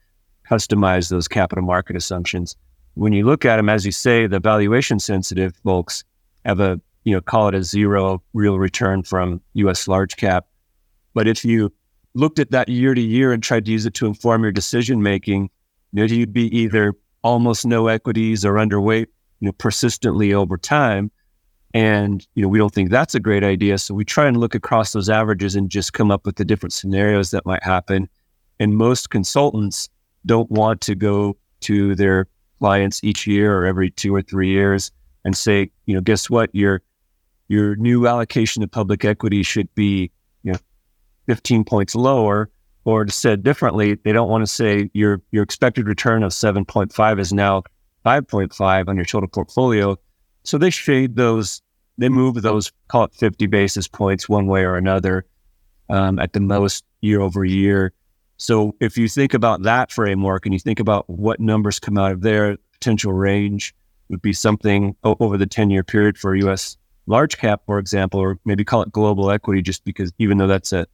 [0.49, 2.55] customize those capital market assumptions.
[2.93, 6.03] When you look at them, as you say, the valuation sensitive folks
[6.45, 9.87] have a you know call it a zero real return from U.S.
[9.87, 10.47] large cap.
[11.13, 11.71] But if you
[12.13, 15.03] looked at that year to year and tried to use it to inform your decision
[15.03, 15.49] making,
[15.91, 19.07] you know, you'd be either almost no equities or underweight,
[19.39, 21.11] you know, persistently over time.
[21.73, 23.77] And, you know, we don't think that's a great idea.
[23.77, 26.71] So we try and look across those averages and just come up with the different
[26.71, 28.07] scenarios that might happen.
[28.59, 29.89] And most consultants
[30.25, 32.27] don't want to go to their
[32.59, 34.91] clients each year or every two or three years
[35.23, 36.53] and say, you know, guess what?
[36.53, 36.81] Your
[37.47, 40.11] your new allocation of public equity should be,
[40.43, 40.57] you know,
[41.27, 42.49] 15 points lower
[42.85, 47.19] or to said differently, they don't want to say your your expected return of 7.5
[47.19, 47.63] is now
[48.05, 49.97] 5.5 on your total portfolio.
[50.43, 51.61] So they shade those,
[51.97, 55.25] they move those, call it 50 basis points one way or another
[55.89, 57.91] um, at the most year over year.
[58.37, 62.11] So if you think about that framework and you think about what numbers come out
[62.11, 63.73] of there, potential range
[64.09, 68.39] would be something over the 10 year period for US large cap, for example, or
[68.45, 70.87] maybe call it global equity, just because even though that's a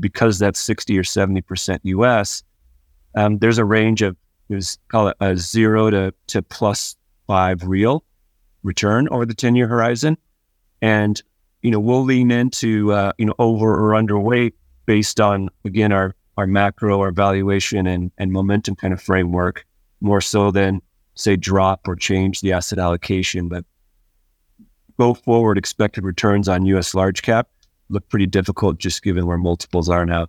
[0.00, 2.42] because that's 60 or 70% US,
[3.14, 4.16] um, there's a range of,
[4.50, 8.04] was call it a zero to, to plus five real
[8.62, 10.18] return over the 10 year horizon.
[10.82, 11.22] And
[11.62, 14.52] you know, we'll lean into, uh, you know, over or underweight
[14.86, 19.66] based on, again, our, our macro, our valuation and, and momentum kind of framework
[20.00, 20.80] more so than
[21.14, 23.48] say drop or change the asset allocation.
[23.48, 23.64] But
[24.98, 27.48] go forward, expected returns on US large cap
[27.90, 30.28] look pretty difficult just given where multiples are now.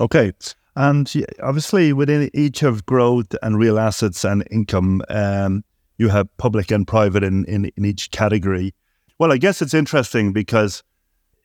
[0.00, 0.32] Okay.
[0.74, 1.10] And
[1.42, 5.62] obviously, within each of growth and real assets and income, um,
[5.98, 8.74] you have public and private in, in, in each category.
[9.18, 10.82] Well, I guess it's interesting because,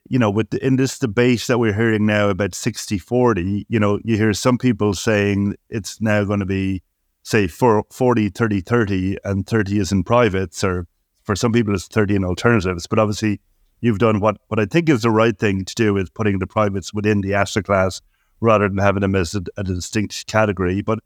[0.08, 3.80] you know, with the, in this debate that we're hearing now about 60 40, you
[3.80, 6.82] know, you hear some people saying it's now going to be,
[7.22, 10.86] say, for 40, 30, 30, and 30 is in privates, or
[11.22, 12.86] for some people it's 30 in alternatives.
[12.86, 13.40] But obviously,
[13.80, 16.46] you've done what, what I think is the right thing to do is putting the
[16.46, 18.00] privates within the asset class
[18.40, 20.82] rather than having them as a, a distinct category.
[20.82, 21.00] But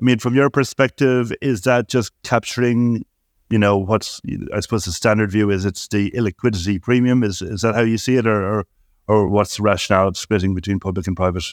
[0.00, 3.04] I mean, from your perspective, is that just capturing,
[3.52, 4.20] you know, what's
[4.54, 7.22] I suppose the standard view is it's the illiquidity premium.
[7.22, 8.66] Is is that how you see it, or or,
[9.06, 11.44] or what's the rationale of splitting between public and private?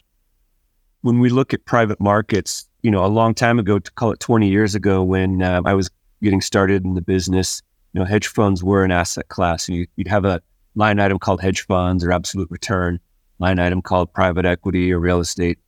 [1.01, 4.21] When we look at private markets, you know, a long time ago, to call it
[4.21, 5.91] twenty years ago, when uh, I was
[6.23, 9.67] getting started in the business, you know, hedge funds were an asset class.
[9.67, 10.41] You, you'd have a
[10.75, 13.01] line item called hedge funds or absolute return
[13.39, 15.59] line item called private equity or real estate.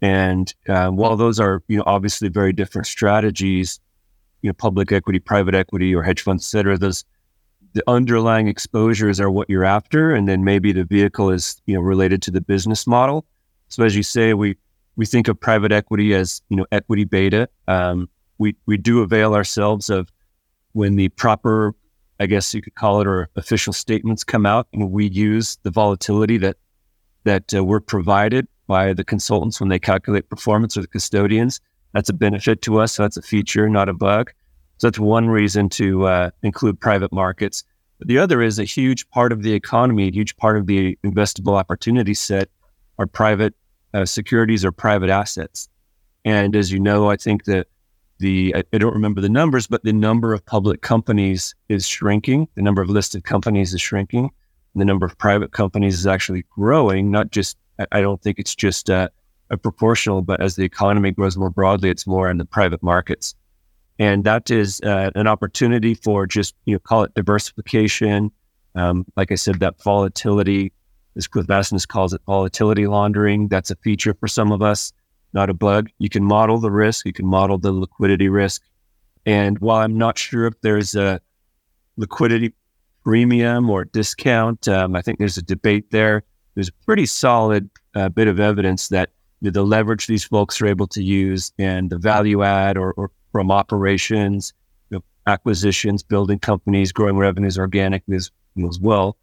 [0.00, 3.80] And uh, while those are, you know, obviously very different strategies,
[4.44, 7.04] you know, public equity, private equity, or hedge funds, et cetera, those
[7.72, 11.80] the underlying exposures are what you're after, and then maybe the vehicle is, you know,
[11.80, 13.24] related to the business model.
[13.68, 14.56] So as you say, we
[14.96, 17.48] we think of private equity as, you know, equity beta.
[17.66, 20.12] Um, we we do avail ourselves of
[20.72, 21.74] when the proper,
[22.20, 25.70] I guess you could call it, or official statements come out, and we use the
[25.70, 26.56] volatility that
[27.24, 31.60] that uh, were provided by the consultants when they calculate performance or the custodians.
[31.94, 32.92] That's a benefit to us.
[32.92, 34.32] So that's a feature, not a bug.
[34.78, 37.64] So that's one reason to uh, include private markets.
[37.98, 40.98] But the other is a huge part of the economy, a huge part of the
[41.04, 42.48] investable opportunity set
[42.98, 43.54] are private
[43.94, 45.68] uh, securities or private assets.
[46.24, 47.68] And as you know, I think that
[48.18, 52.48] the, I, I don't remember the numbers, but the number of public companies is shrinking.
[52.56, 54.30] The number of listed companies is shrinking
[54.74, 57.10] the number of private companies is actually growing.
[57.10, 57.56] Not just,
[57.92, 59.08] I don't think it's just uh,
[59.50, 63.34] a proportional, but as the economy grows more broadly, it's more in the private markets.
[63.98, 68.32] And that is uh, an opportunity for just, you know, call it diversification.
[68.74, 70.72] Um, like I said, that volatility,
[71.16, 73.48] as Cliff Asness calls it, volatility laundering.
[73.48, 74.92] That's a feature for some of us,
[75.32, 75.90] not a bug.
[75.98, 78.62] You can model the risk, you can model the liquidity risk.
[79.26, 81.20] And while I'm not sure if there's a
[81.96, 82.52] liquidity
[83.04, 84.66] premium or discount.
[84.66, 86.24] Um, I think there's a debate there.
[86.54, 89.10] There's a pretty solid uh, bit of evidence that
[89.50, 93.50] the leverage these folks are able to use and the value add or, or from
[93.50, 94.52] operations,
[94.90, 98.30] you know, acquisitions, building companies, growing revenues organically as,
[98.66, 99.16] as well,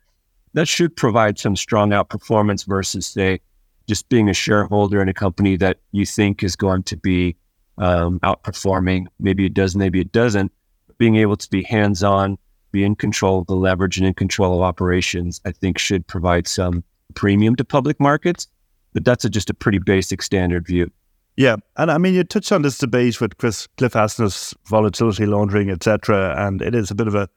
[0.54, 3.40] that should provide some strong outperformance versus, say,
[3.88, 7.36] just being a shareholder in a company that you think is going to be
[7.78, 9.06] um, outperforming.
[9.20, 10.52] Maybe it does, maybe it doesn't.
[10.98, 12.38] Being able to be hands on,
[12.72, 16.48] be in control of the leverage and in control of operations, I think should provide
[16.48, 16.84] some
[17.16, 18.48] premium to public markets.
[18.94, 20.92] But that's a, just a pretty basic standard view.
[21.38, 25.70] Yeah, and I mean, you touched on this debate with Chris Cliff Asness, volatility laundering,
[25.70, 27.30] etc., and it is a bit of a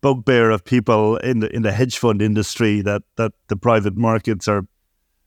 [0.00, 4.48] bugbear of people in the in the hedge fund industry that that the private markets
[4.48, 4.66] are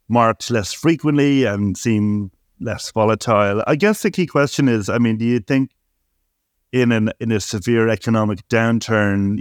[0.07, 3.63] marked less frequently and seem less volatile.
[3.67, 5.71] I guess the key question is, I mean, do you think
[6.71, 9.39] in an in a severe economic downturn,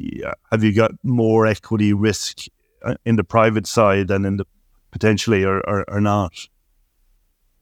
[0.50, 2.44] have you got more equity risk
[2.84, 4.46] uh, in the private side than in the
[4.90, 6.32] potentially or, or, or not?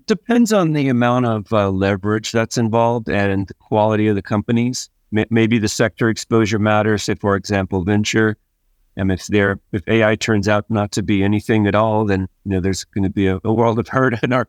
[0.06, 4.88] Depends on the amount of uh, leverage that's involved and the quality of the companies.
[5.16, 7.02] M- maybe the sector exposure matters.
[7.02, 8.36] Say, for example, venture.
[8.96, 12.52] And if there, if AI turns out not to be anything at all, then you
[12.52, 14.48] know there's going to be a, a world of hurt in our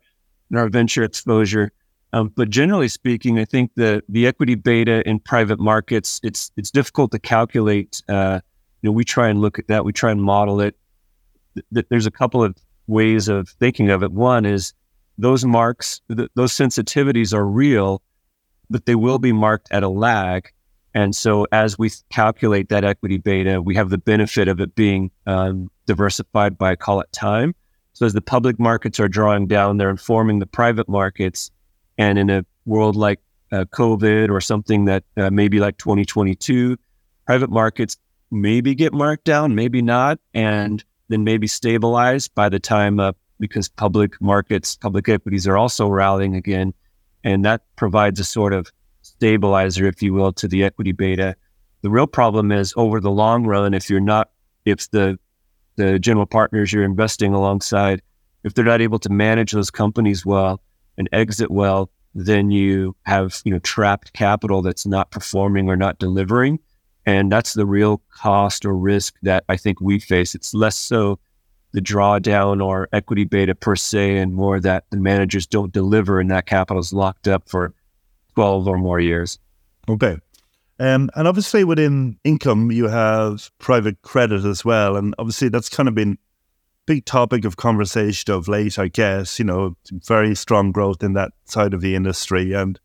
[0.50, 1.72] in our venture exposure.
[2.12, 6.72] Um, but generally speaking, I think the the equity beta in private markets it's it's
[6.72, 8.02] difficult to calculate.
[8.10, 8.40] Uh,
[8.82, 9.86] you know, we try and look at that.
[9.86, 10.76] We try and model it.
[11.74, 12.56] Th- there's a couple of
[12.90, 14.12] ways of thinking of it.
[14.12, 14.74] One is
[15.18, 18.02] those marks, th- those sensitivities are real,
[18.70, 20.52] but they will be marked at a lag.
[20.94, 25.12] And so, as we calculate that equity beta, we have the benefit of it being
[25.28, 27.54] um, diversified by call it time.
[27.94, 31.52] So, as the public markets are drawing down, they're informing the private markets
[32.00, 33.20] and in a world like
[33.52, 36.78] uh, COVID or something that uh, maybe like 2022,
[37.26, 37.98] private markets
[38.32, 43.68] maybe get marked down, maybe not, and then maybe stabilize by the time uh, because
[43.68, 46.74] public markets, public equities are also rallying again.
[47.24, 51.36] And that provides a sort of stabilizer, if you will, to the equity beta.
[51.82, 54.30] The real problem is over the long run, if you're not,
[54.66, 55.18] if the
[55.76, 58.02] the general partners you're investing alongside,
[58.44, 60.62] if they're not able to manage those companies well
[60.98, 65.98] and exit well, then you have you know trapped capital that's not performing or not
[66.00, 66.60] delivering,
[67.18, 70.36] and that's the real cost or risk that I think we face.
[70.36, 71.20] It's less so
[71.72, 76.32] the drawdown or equity beta per se, and more that the managers don't deliver and
[76.32, 77.74] that capital is locked up for
[78.36, 79.38] 12 or more years.
[79.88, 80.18] Okay.
[80.80, 84.96] Um, and obviously, within income, you have private credit as well.
[84.96, 86.18] And obviously, that's kind of been
[86.86, 89.38] big topic of conversation of late, I guess.
[89.38, 92.80] You know, very strong growth in that side of the industry and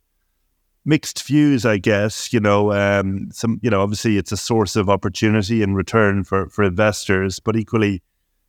[0.85, 2.33] mixed views, I guess.
[2.33, 6.49] You know, um, some, you know, obviously, it's a source of opportunity and return for
[6.49, 8.03] for investors, but equally,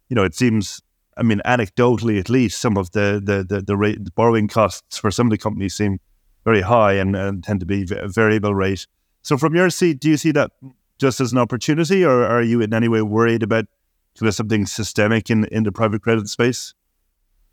[0.10, 0.82] you know, it seems.
[1.18, 4.98] I mean, anecdotally, at least, some of the the the, the, rate, the borrowing costs
[4.98, 6.00] for some of the companies seem
[6.44, 8.86] very high and, and tend to be a variable rate.
[9.22, 10.52] So, from your seat, do you see that
[11.00, 13.66] just as an opportunity, or are you in any way worried about
[14.22, 16.74] of something systemic in in the private credit space?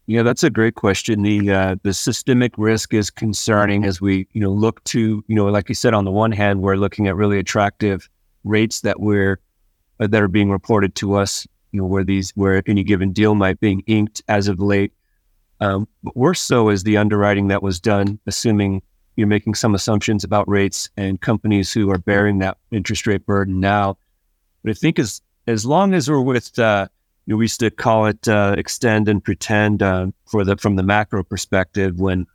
[0.07, 1.23] Yeah, that's a great question.
[1.23, 5.47] The uh, the systemic risk is concerning as we you know look to you know
[5.47, 8.09] like you said on the one hand we're looking at really attractive
[8.45, 9.39] rates that we're
[10.01, 13.35] uh, that are being reported to us you know where these where any given deal
[13.37, 14.93] might be inked as of late
[15.63, 18.83] um, but worse so is the underwriting that was done, assuming
[19.15, 23.61] you're making some assumptions about rates and companies who are bearing that interest rate burden
[23.61, 23.97] now.
[24.65, 26.89] But I think as as long as we're with, uh,
[27.27, 30.77] you know, we used to call it uh, extend and pretend uh, for the from
[30.77, 32.27] the macro perspective when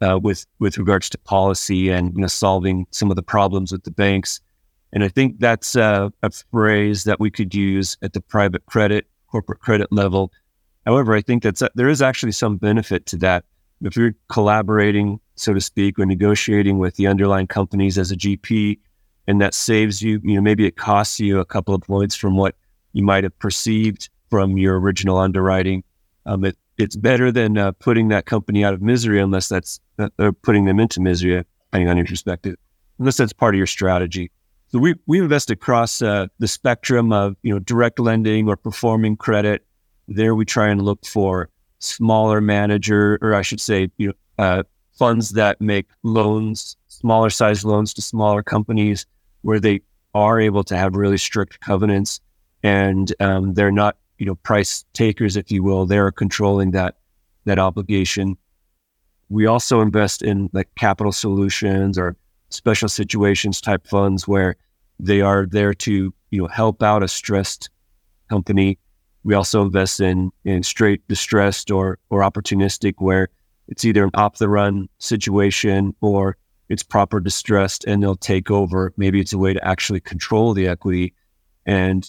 [0.00, 3.84] uh, with with regards to policy and you know solving some of the problems with
[3.84, 4.40] the banks.
[4.92, 9.06] And I think that's uh, a phrase that we could use at the private credit,
[9.30, 10.32] corporate credit level
[10.86, 13.44] However, I think that's there is actually some benefit to that.
[13.82, 18.78] If you're collaborating, so to speak, or negotiating with the underlying companies as a GP,
[19.26, 22.36] and that saves you, you know, maybe it costs you a couple of points from
[22.36, 22.54] what
[22.92, 25.82] you might have perceived from your original underwriting.
[26.24, 30.32] Um, it, it's better than uh, putting that company out of misery, unless that's uh,
[30.42, 32.56] putting them into misery, depending on your perspective,
[32.98, 34.30] unless that's part of your strategy.
[34.68, 39.16] So we we invest across uh, the spectrum of you know direct lending or performing
[39.16, 39.66] credit
[40.08, 44.62] there, we try and look for smaller manager, or I should say, you know, uh,
[44.92, 49.06] funds that make loans, smaller size loans to smaller companies,
[49.42, 49.82] where they
[50.14, 52.20] are able to have really strict covenants,
[52.62, 55.86] and um, they're not, you know, price takers, if you will.
[55.86, 56.96] They're controlling that
[57.44, 58.36] that obligation.
[59.28, 62.16] We also invest in like capital solutions or
[62.50, 64.56] special situations type funds where
[64.98, 67.70] they are there to you know help out a stressed
[68.28, 68.78] company
[69.26, 73.28] we also invest in in straight distressed or or opportunistic, where
[73.66, 76.36] it's either an off the run situation or
[76.68, 78.92] it's proper distressed, and they'll take over.
[78.96, 81.12] Maybe it's a way to actually control the equity.
[81.66, 82.08] And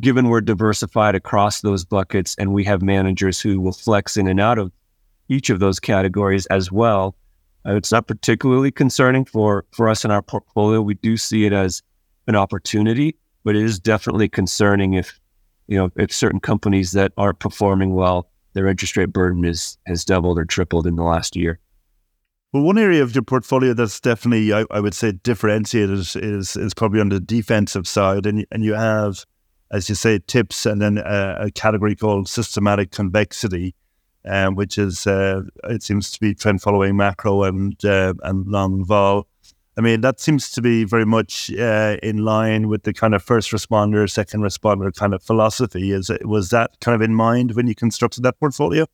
[0.00, 4.40] given we're diversified across those buckets, and we have managers who will flex in and
[4.40, 4.72] out of
[5.28, 7.16] each of those categories as well,
[7.66, 10.80] uh, it's not particularly concerning for for us in our portfolio.
[10.80, 11.82] We do see it as
[12.28, 15.18] an opportunity, but it is definitely concerning if
[15.66, 20.04] you know, if certain companies that aren't performing well, their interest rate burden is has
[20.04, 21.58] doubled or tripled in the last year.
[22.52, 26.74] Well, one area of your portfolio that's definitely, I, I would say, differentiated is is
[26.74, 29.24] probably on the defensive side, and and you have,
[29.70, 33.74] as you say, TIPS, and then a, a category called systematic convexity,
[34.24, 38.84] um, which is uh, it seems to be trend following macro and uh, and long
[38.84, 39.26] vol.
[39.78, 43.22] I mean, that seems to be very much uh, in line with the kind of
[43.22, 45.92] first responder, second responder kind of philosophy.
[45.92, 48.86] Is it was that kind of in mind when you constructed that portfolio?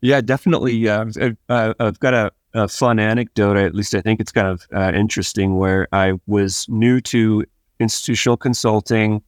[0.00, 0.88] Yeah, definitely.
[0.88, 1.06] Uh,
[1.48, 3.56] I've, I've got a, a, fun anecdote.
[3.56, 5.56] At least I think it's kind of uh, interesting.
[5.56, 7.44] Where I was new to
[7.80, 9.22] institutional consulting,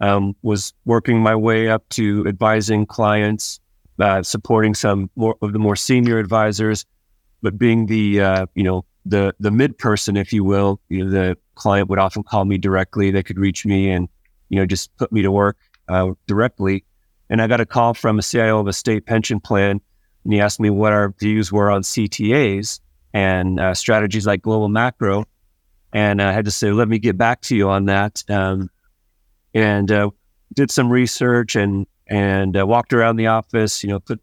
[0.00, 3.60] um, was working my way up to advising clients,
[3.98, 6.84] uh, supporting some more of the more senior advisors,
[7.42, 10.80] but being the uh, you know the the mid person, if you will.
[10.88, 13.10] You know, the client would often call me directly.
[13.10, 14.08] They could reach me and
[14.48, 15.56] you know just put me to work
[15.88, 16.84] uh, directly.
[17.28, 19.80] And I got a call from a CIO of a state pension plan,
[20.24, 22.80] and he asked me what our views were on CTAs
[23.12, 25.24] and uh, strategies like global macro.
[25.92, 28.22] And I had to say, let me get back to you on that.
[28.28, 28.68] Um,
[29.56, 30.10] and uh,
[30.52, 33.82] did some research and and uh, walked around the office.
[33.82, 34.20] You know, put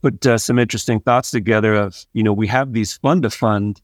[0.00, 3.82] put uh, some interesting thoughts together of, you know, we have these fund to fund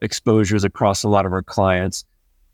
[0.00, 2.04] exposures across a lot of our clients.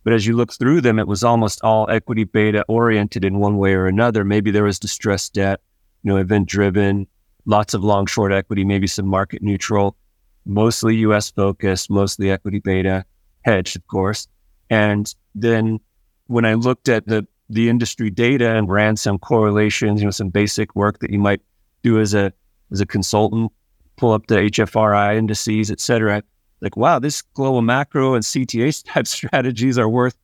[0.03, 3.59] But as you look through them, it was almost all equity beta oriented in one
[3.59, 4.25] way or another.
[4.25, 5.61] Maybe there was distressed debt,
[6.03, 7.07] you know, event driven,
[7.47, 9.97] lots of long short equity, maybe some market neutral,
[10.45, 13.05] mostly US focused, mostly equity beta,
[13.45, 14.27] hedged, of course.
[14.69, 15.79] And then
[16.27, 20.31] when I looked at the the industry data and ran some correlations, you know, some
[20.31, 21.43] basic work that you might
[21.83, 22.33] do as a
[22.73, 23.53] as a consultant,
[23.97, 26.23] pull up the HFRI indices, et cetera.
[26.61, 30.17] Like, wow, this global macro and CTA type strategies are worth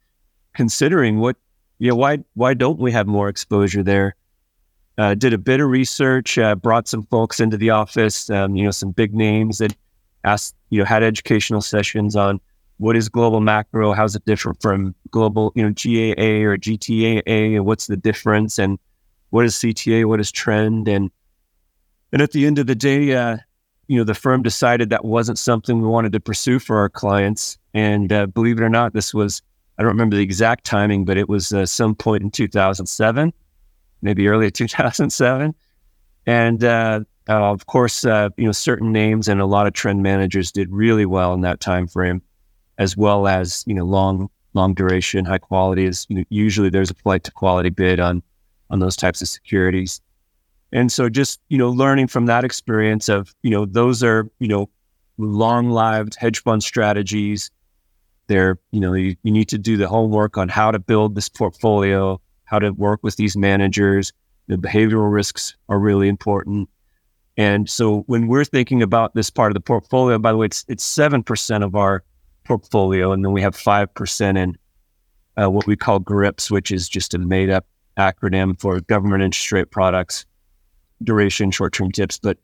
[0.55, 1.19] considering.
[1.21, 1.37] What,
[1.79, 4.17] you know, why why don't we have more exposure there?
[4.99, 8.65] Uh, did a bit of research, uh, brought some folks into the office, um, you
[8.65, 9.75] know, some big names that
[10.25, 12.39] asked, you know, had educational sessions on
[12.81, 17.65] what is global macro, how's it different from global, you know, GAA or GTAA, and
[17.65, 18.79] what's the difference, and
[19.31, 21.11] what is CTA, what is trend, and
[22.13, 23.37] and at the end of the day, uh,
[23.87, 27.59] you know, the firm decided that wasn't something we wanted to pursue for our clients,
[27.75, 29.43] and uh, believe it or not, this was
[29.79, 33.33] I don't remember the exact timing, but it was uh, some point in 2007
[34.03, 35.55] maybe early 2007.
[36.27, 40.03] And uh, uh, of course, uh, you know, certain names and a lot of trend
[40.03, 42.23] managers did really well in that time frame,
[42.81, 45.85] as well as you know, long long duration, high quality.
[45.85, 48.23] Is you know, usually there's a flight to quality bid on
[48.71, 50.01] on those types of securities.
[50.73, 54.49] And so, just you know, learning from that experience of you know, those are you
[54.49, 54.69] know,
[55.19, 57.53] long lived hedge fund strategies.
[58.27, 61.29] They're you know, you, you need to do the homework on how to build this
[61.29, 62.21] portfolio
[62.51, 64.13] how to work with these managers.
[64.49, 66.69] The behavioral risks are really important.
[67.37, 70.65] And so when we're thinking about this part of the portfolio, by the way, it's
[70.67, 72.03] it's seven percent of our
[72.59, 74.59] portfolio, and then we have five percent in
[75.41, 79.53] uh, what we call GRIPS, which is just a made up acronym for government interest
[79.53, 80.25] rate products,
[81.03, 82.19] duration, short term TIPS.
[82.19, 82.39] But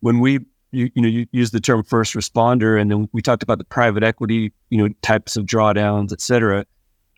[0.00, 0.40] when we
[0.72, 3.64] you, you know you use the term first responder, and then we talked about the
[3.64, 6.66] private equity you know types of drawdowns, et cetera.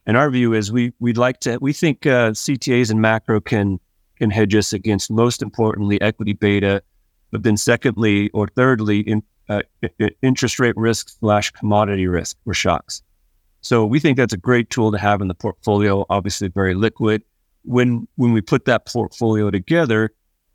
[0.07, 3.81] And our view is we we'd like to we think uh, CTAs and macro can
[4.19, 6.83] can hedge us against most importantly equity beta,
[7.31, 9.63] but then secondly or thirdly in, uh,
[10.23, 13.03] interest rate risk slash commodity risk or shocks.
[13.61, 16.07] So we think that's a great tool to have in the portfolio.
[16.11, 17.23] Obviously, very liquid.
[17.65, 20.11] When when we put that portfolio together,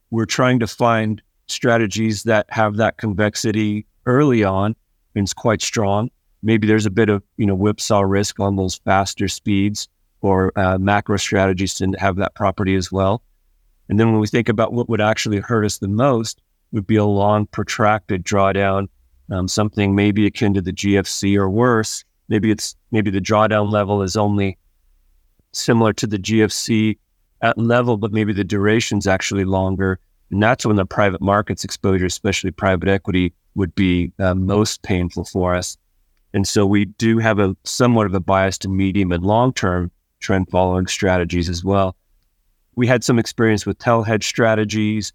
[0.09, 4.75] we're trying to find strategies that have that convexity early on
[5.15, 6.09] and it's quite strong
[6.43, 9.87] maybe there's a bit of you know whipsaw risk on those faster speeds
[10.21, 13.23] or uh, macro strategies to have that property as well.
[13.89, 16.41] And then when we think about what would actually hurt us the most,
[16.73, 18.87] would be a long, protracted drawdown,
[19.31, 22.03] um, something maybe akin to the GFC or worse.
[22.27, 24.57] Maybe it's maybe the drawdown level is only
[25.53, 26.97] similar to the GFC
[27.41, 29.99] at level, but maybe the duration's actually longer.
[30.31, 35.25] And that's when the private markets exposure, especially private equity, would be uh, most painful
[35.25, 35.77] for us.
[36.33, 39.91] And so we do have a somewhat of a bias to medium and long term
[40.19, 41.95] trend following strategies as well.
[42.75, 45.13] We had some experience with tail hedge strategies,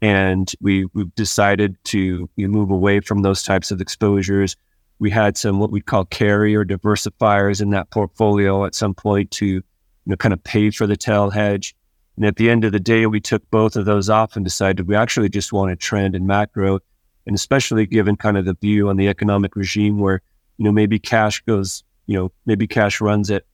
[0.00, 4.56] and we we've decided to move away from those types of exposures.
[4.98, 9.30] We had some what we call carry or diversifiers in that portfolio at some point
[9.32, 9.62] to you
[10.06, 11.74] know kind of pay for the tail hedge.
[12.16, 14.88] And at the end of the day, we took both of those off and decided
[14.88, 16.80] we actually just want a trend in macro,
[17.26, 20.20] and especially given kind of the view on the economic regime where
[20.58, 23.44] you know, maybe cash goes, you know, maybe cash runs at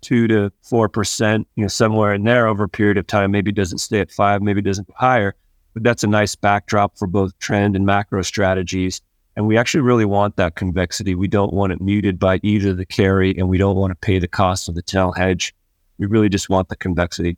[0.00, 3.30] two to four percent, you know, somewhere in there over a period of time.
[3.30, 5.34] Maybe doesn't stay at five, maybe doesn't higher.
[5.74, 9.00] That's a nice backdrop for both trend and macro strategies.
[9.36, 11.14] And we actually really want that convexity.
[11.14, 14.18] We don't want it muted by either the carry and we don't want to pay
[14.18, 15.54] the cost of the tail hedge.
[15.98, 17.36] We really just want the convexity.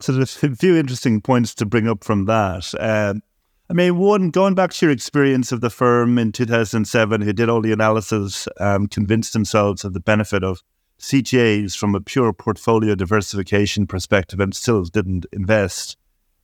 [0.00, 2.74] So there's a few interesting points to bring up from that.
[2.78, 3.22] Um,
[3.68, 7.48] I mean, one, going back to your experience of the firm in 2007, who did
[7.48, 10.62] all the analysis, um, convinced themselves of the benefit of
[11.00, 15.96] CTAs from a pure portfolio diversification perspective and still didn't invest.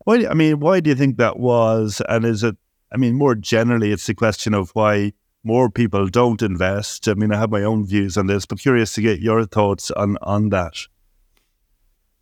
[0.05, 2.03] Why, I mean, why do you think that was?
[2.09, 2.57] And is it,
[2.93, 5.13] I mean, more generally, it's the question of why
[5.45, 7.09] more people don't invest.
[7.09, 9.91] I mean, I have my own views on this, but curious to get your thoughts
[9.93, 10.75] on, on that.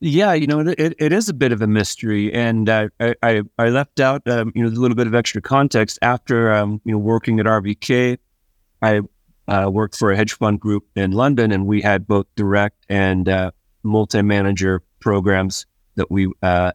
[0.02, 3.68] Yeah, you know, it, it is a bit of a mystery, and uh, I I
[3.68, 6.98] left out um, you know a little bit of extra context after um, you know
[6.98, 8.16] working at RVK.
[8.80, 9.02] I
[9.46, 13.28] uh, worked for a hedge fund group in London, and we had both direct and
[13.28, 13.50] uh,
[13.82, 15.66] multi-manager programs
[15.96, 16.72] that we uh,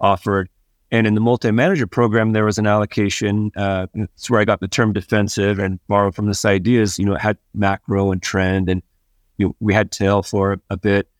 [0.00, 0.48] offered.
[0.90, 3.50] And in the multi-manager program, there was an allocation.
[3.54, 6.98] Uh, it's where I got the term defensive and borrowed from this ideas.
[6.98, 8.82] You know, it had macro and trend, and
[9.36, 11.10] you know, we had tail for a bit.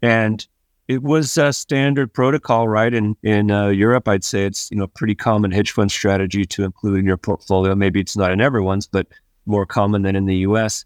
[0.00, 0.46] And
[0.88, 2.92] it was a standard protocol, right?
[2.92, 6.64] In in uh, Europe, I'd say it's you know pretty common hedge fund strategy to
[6.64, 7.74] include in your portfolio.
[7.74, 9.06] Maybe it's not in everyone's, but
[9.46, 10.84] more common than in the U.S.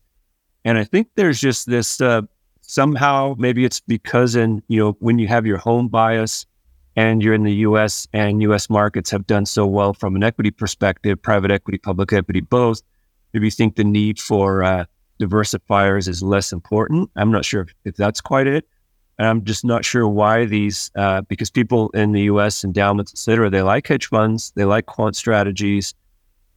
[0.64, 2.22] And I think there's just this uh,
[2.60, 6.46] somehow maybe it's because in you know when you have your home bias
[6.96, 8.06] and you're in the U.S.
[8.12, 8.70] and U.S.
[8.70, 12.82] markets have done so well from an equity perspective, private equity, public equity, both.
[13.32, 14.84] Maybe you think the need for uh,
[15.20, 17.10] diversifiers is less important.
[17.16, 18.66] I'm not sure if, if that's quite it
[19.18, 23.18] And I'm just not sure why these, uh, because people in the US, endowments, et
[23.18, 25.94] cetera, they like hedge funds, they like quant strategies.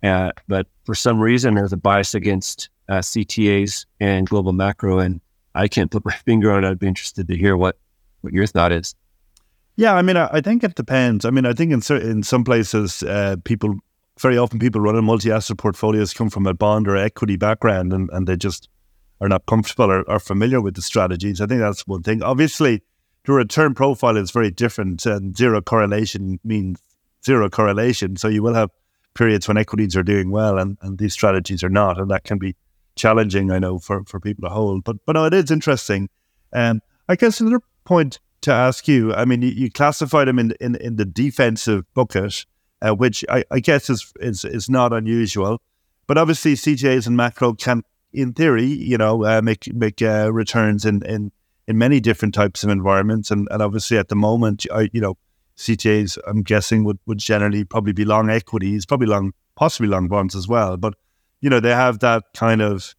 [0.03, 4.99] Uh, but for some reason, there's a bias against uh, CTAs and global macro.
[4.99, 5.19] And
[5.55, 6.69] I can't put my finger on it.
[6.69, 7.77] I'd be interested to hear what,
[8.21, 8.95] what your thought is.
[9.77, 11.23] Yeah, I mean, I, I think it depends.
[11.23, 13.75] I mean, I think in, in some places, uh, people,
[14.19, 18.09] very often people running multi asset portfolios come from a bond or equity background and,
[18.11, 18.69] and they just
[19.21, 21.39] are not comfortable or, or familiar with the strategies.
[21.39, 22.23] I think that's one thing.
[22.23, 22.81] Obviously,
[23.25, 26.79] the return profile is very different, and zero correlation means
[27.23, 28.15] zero correlation.
[28.17, 28.71] So you will have
[29.13, 32.39] periods when equities are doing well and, and these strategies are not, and that can
[32.39, 32.55] be
[32.95, 34.83] challenging, I know, for, for people to hold.
[34.83, 36.09] But but no, it is interesting.
[36.51, 40.53] Um, I guess another point to ask you, I mean, you, you classify them in,
[40.59, 42.45] in, in the defensive bucket,
[42.81, 45.61] uh, which I, I guess is, is is not unusual.
[46.07, 47.83] But obviously, CTAs and macro can
[48.13, 51.31] in theory, you know, uh, make make uh, returns in, in
[51.67, 55.17] in many different types of environments, and, and obviously at the moment, I, you know,
[55.57, 60.35] CTAs, I'm guessing would would generally probably be long equities, probably long, possibly long bonds
[60.35, 60.93] as well, but
[61.41, 62.95] you know, they have that kind of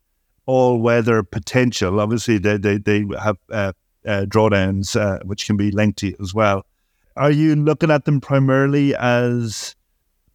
[0.47, 2.01] all weather potential.
[2.01, 3.73] Obviously, they they they have uh,
[4.07, 6.65] uh drawdowns, uh, which can be lengthy as well.
[7.17, 9.75] Are you looking at them primarily as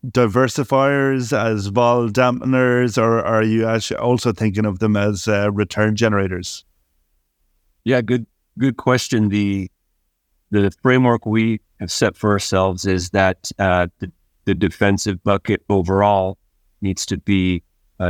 [0.06, 5.96] diversifiers as vol dampeners, or are you actually also thinking of them as uh, return
[5.96, 6.66] generators?
[7.86, 8.26] Yeah, good
[8.58, 9.30] good question.
[9.30, 9.72] The
[10.52, 14.12] the framework we have set for ourselves is that uh, the,
[14.46, 16.38] the defensive bucket overall
[16.82, 17.64] needs to be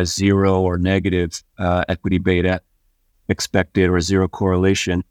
[0.03, 2.61] zero or negative uh, equity beta
[3.29, 5.03] expected or zero correlation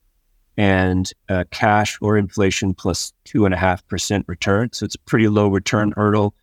[0.57, 4.71] and uh, cash or inflation plus two and a half percent return.
[4.73, 6.35] So it's a pretty low return hurdle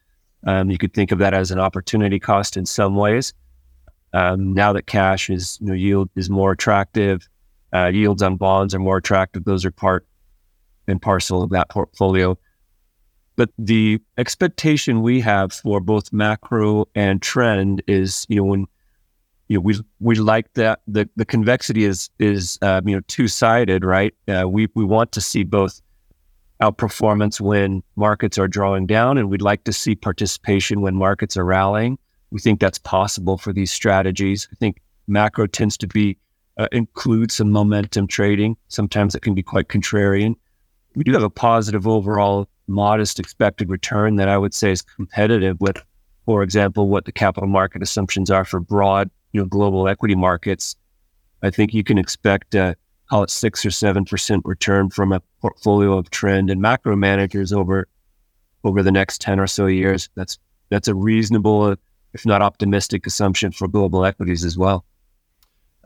[0.46, 3.34] um, you could think of that as an opportunity cost in some ways.
[4.14, 7.28] Um, now that cash is, you know, yield is more attractive,
[7.74, 9.44] uh, yields on bonds are more attractive.
[9.44, 10.08] Those are part
[10.88, 12.38] and parcel of that portfolio.
[13.36, 18.66] But the expectation we have for both macro and trend is, you know, when
[19.50, 23.28] you know, we we like that the the convexity is is uh, you know two
[23.28, 24.14] sided, right?
[24.28, 25.82] Uh, we we want to see both
[26.62, 31.46] outperformance when markets are drawing down, and we'd like to see participation when markets are
[31.46, 31.98] rallying.
[32.30, 34.48] We think that's possible for these strategies.
[34.52, 36.16] I think macro tends to be
[36.58, 38.56] uh, include some momentum trading.
[38.68, 40.36] Sometimes it can be quite contrarian.
[40.96, 45.60] We do have a positive overall, modest expected return that I would say is competitive
[45.60, 45.82] with,
[46.26, 50.76] for example, what the capital market assumptions are for broad, you know, global equity markets.
[51.42, 52.76] I think you can expect uh,
[53.10, 57.52] call it six or seven percent return from a portfolio of trend and macro managers
[57.52, 57.88] over
[58.64, 60.10] over the next ten or so years.
[60.16, 60.38] That's
[60.70, 61.76] that's a reasonable,
[62.14, 64.86] if not optimistic, assumption for global equities as well.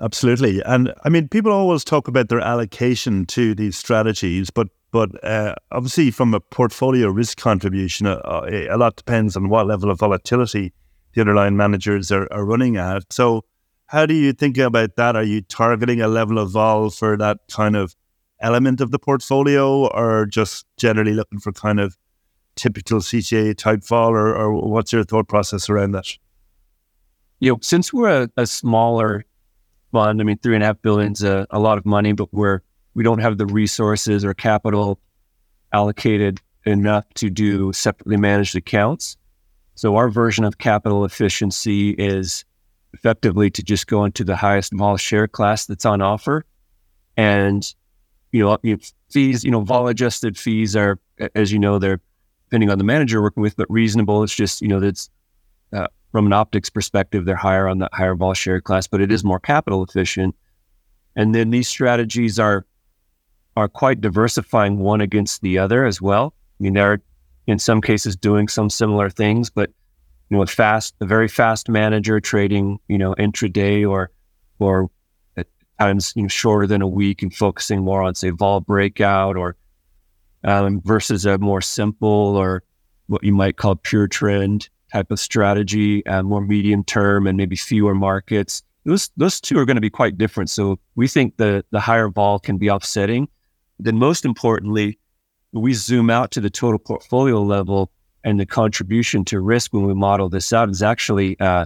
[0.02, 5.24] Absolutely, and I mean, people always talk about their allocation to these strategies, but but
[5.24, 10.00] uh, obviously, from a portfolio risk contribution, uh, a lot depends on what level of
[10.00, 10.74] volatility
[11.14, 13.12] the underlying managers are, are running at.
[13.12, 13.46] So,
[13.88, 15.16] how do you think about that?
[15.16, 17.96] Are you targeting a level of vol for that kind of
[18.40, 21.98] element of the portfolio, or just generally looking for kind of
[22.56, 26.06] typical CTA type vol, or, or what's your thought process around that?
[27.40, 29.26] You know, since we're a, a smaller
[29.92, 32.34] fund, I mean, three and a half billion is a, a lot of money, but
[32.34, 32.62] we're
[32.96, 35.00] we don't have the resources or capital
[35.72, 39.18] allocated enough to do separately managed accounts.
[39.76, 42.46] So our version of capital efficiency is
[42.94, 46.46] effectively to just go into the highest vol share class that's on offer.
[47.18, 47.74] And,
[48.32, 48.78] you know,
[49.10, 51.00] fees, you know, vol adjusted fees are,
[51.36, 52.02] as you know, they're
[52.46, 54.24] depending on the manager working with, but reasonable.
[54.24, 55.10] It's just, you know, that's
[55.74, 59.12] uh, from an optics perspective, they're higher on the higher vol share class, but it
[59.12, 60.36] is more capital efficient.
[61.16, 62.66] And then these strategies are
[63.56, 66.34] are quite diversifying one against the other as well.
[66.60, 67.02] I mean, they're
[67.48, 69.70] in some cases doing some similar things, but
[70.30, 74.10] you know, a fast, a very fast manager trading, you know, intraday or,
[74.60, 74.90] or
[75.38, 75.48] at
[75.80, 79.56] times, you know, shorter than a week and focusing more on say vol breakout or,
[80.44, 82.64] um, versus a more simple or
[83.08, 87.56] what you might call pure trend type of strategy, uh, more medium term and maybe
[87.56, 88.64] fewer markets.
[88.86, 90.50] Those, those two are going to be quite different.
[90.50, 93.28] So we think the, the higher vol can be offsetting.
[93.80, 95.00] Then most importantly,
[95.54, 97.92] we zoom out to the total portfolio level
[98.24, 101.66] and the contribution to risk when we model this out is actually uh,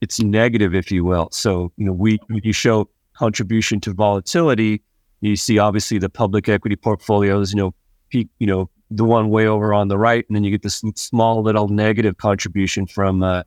[0.00, 1.28] it's negative, if you will.
[1.32, 4.82] So you know, we you show contribution to volatility.
[5.20, 7.52] You see, obviously, the public equity portfolios.
[7.52, 7.74] You know,
[8.10, 8.28] peak.
[8.38, 11.42] You know, the one way over on the right, and then you get this small
[11.42, 13.44] little negative contribution from uh,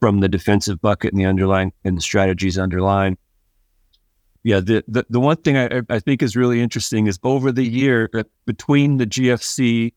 [0.00, 3.16] from the defensive bucket and the underlying and the strategies underlying.
[4.48, 7.68] Yeah, the, the, the one thing I, I think is really interesting is over the
[7.68, 9.92] year uh, between the GFC, you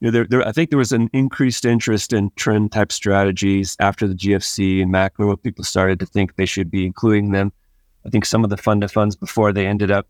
[0.00, 4.06] know, there, there, I think there was an increased interest in trend type strategies after
[4.06, 5.34] the GFC and macro.
[5.36, 7.52] People started to think they should be including them.
[8.06, 10.06] I think some of the fund of funds before they ended up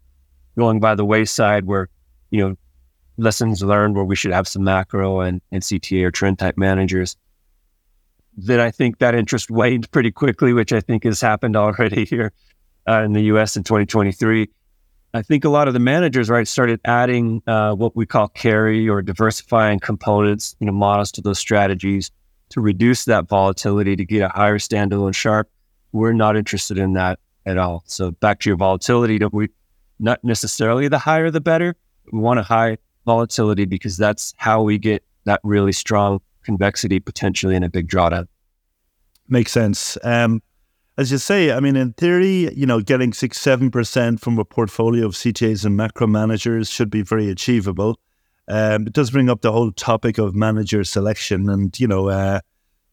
[0.54, 1.88] going by the wayside were,
[2.28, 2.56] you know,
[3.16, 7.16] lessons learned where we should have some macro and, and CTA or trend type managers.
[8.36, 12.34] Then I think that interest waned pretty quickly, which I think has happened already here
[12.88, 14.48] uh, in the US in 2023.
[15.14, 18.88] I think a lot of the managers, right, started adding uh, what we call carry
[18.88, 22.10] or diversifying components, you know, models to those strategies
[22.50, 25.50] to reduce that volatility to get a higher standalone Sharpe.
[25.92, 27.82] We're not interested in that at all.
[27.86, 29.48] So back to your volatility, we?
[29.98, 31.74] Not necessarily the higher the better.
[32.12, 37.56] We want a high volatility because that's how we get that really strong convexity potentially
[37.56, 38.28] in a big drawdown.
[39.28, 39.98] Makes sense.
[40.04, 40.42] Um,
[40.98, 44.44] as you say, I mean, in theory, you know, getting six, seven percent from a
[44.44, 48.00] portfolio of CTAs and macro managers should be very achievable.
[48.48, 52.40] Um, it does bring up the whole topic of manager selection, and you know, uh,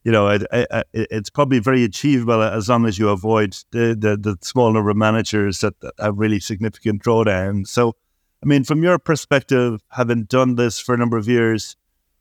[0.04, 0.46] you know, it,
[0.94, 4.98] it's probably very achievable as long as you avoid the the, the small number of
[4.98, 7.66] managers that, that have really significant drawdown.
[7.66, 7.96] So,
[8.44, 11.76] I mean, from your perspective, having done this for a number of years,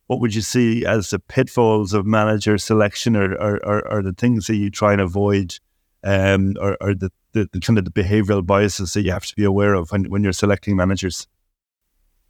[0.07, 4.15] what would you see as the pitfalls of manager selection, or or, or, or the
[4.15, 5.59] things that you try and avoid?
[6.05, 9.35] Um, or, or the, the, the, kind of the behavioral biases that you have to
[9.35, 11.27] be aware of when, when you're selecting managers?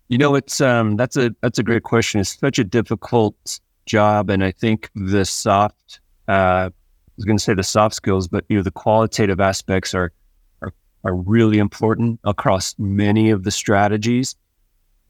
[0.08, 2.20] You know, it's um, that's a that's a great question.
[2.20, 6.70] It's such a difficult job, and I think the soft uh, I
[7.16, 10.12] was going to say the soft skills, but you know, the qualitative aspects are
[10.60, 14.36] are are really important across many of the strategies.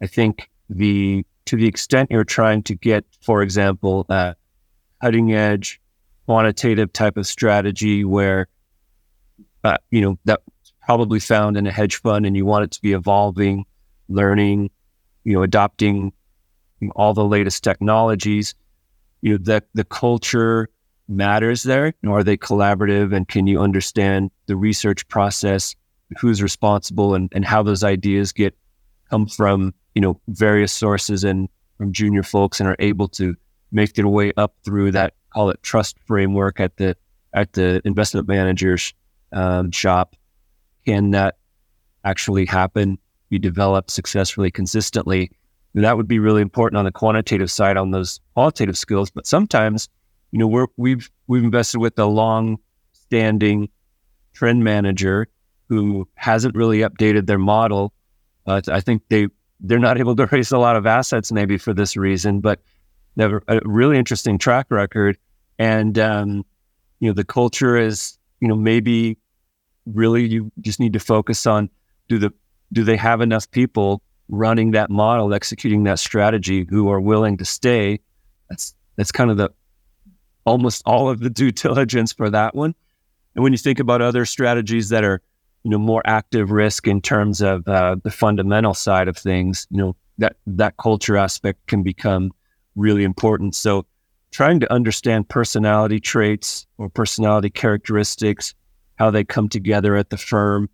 [0.01, 4.35] I think the to the extent you're trying to get, for example, uh,
[5.01, 5.81] cutting edge
[6.27, 8.49] quantitative type of strategy where
[9.65, 10.43] uh, you know, that's
[10.83, 13.65] probably found in a hedge fund and you want it to be evolving,
[14.09, 14.71] learning,
[15.25, 16.13] you know, adopting
[16.95, 18.55] all the latest technologies,
[19.23, 20.69] you know, the, the culture
[21.09, 21.87] matters there.
[21.87, 25.75] You know, are they collaborative and can you understand the research process,
[26.19, 28.55] who's responsible and, and how those ideas get
[29.09, 31.49] come from, you know, various sources and
[31.79, 33.35] from junior folks and are able to
[33.73, 36.95] make their way up through that, call it trust framework at the,
[37.33, 38.93] at the investment managers
[39.35, 40.17] um, shop.
[40.87, 41.37] Can that
[42.05, 42.99] actually happen?
[43.29, 45.31] Be developed successfully, consistently.
[45.75, 49.11] And that would be really important on the quantitative side on those qualitative skills.
[49.11, 49.89] But sometimes,
[50.31, 53.69] you know, we're, we've we've invested with a long-standing
[54.35, 55.29] trend manager
[55.69, 57.93] who hasn't really updated their model.
[58.47, 59.29] Uh, I think they
[59.61, 62.61] they're not able to raise a lot of assets maybe for this reason, but
[63.17, 65.17] they have a really interesting track record.
[65.59, 66.45] And um,
[67.01, 69.19] you know, the culture is you know maybe
[69.87, 71.71] really you just need to focus on
[72.09, 72.33] do the
[72.73, 77.45] do they have enough people running that model, executing that strategy who are willing to
[77.45, 78.01] stay?
[78.49, 79.51] That's that's kind of the
[80.45, 82.75] almost all of the due diligence for that one.
[83.35, 85.21] And when you think about other strategies that are,
[85.65, 89.79] you know, more active risk in terms of uh, the fundamental side of things, you
[89.79, 92.33] know, that that culture aspect can become
[92.77, 93.55] really important.
[93.55, 93.87] So,
[94.31, 98.55] trying to understand personality traits or personality characteristics
[98.97, 100.69] how they come together at the firm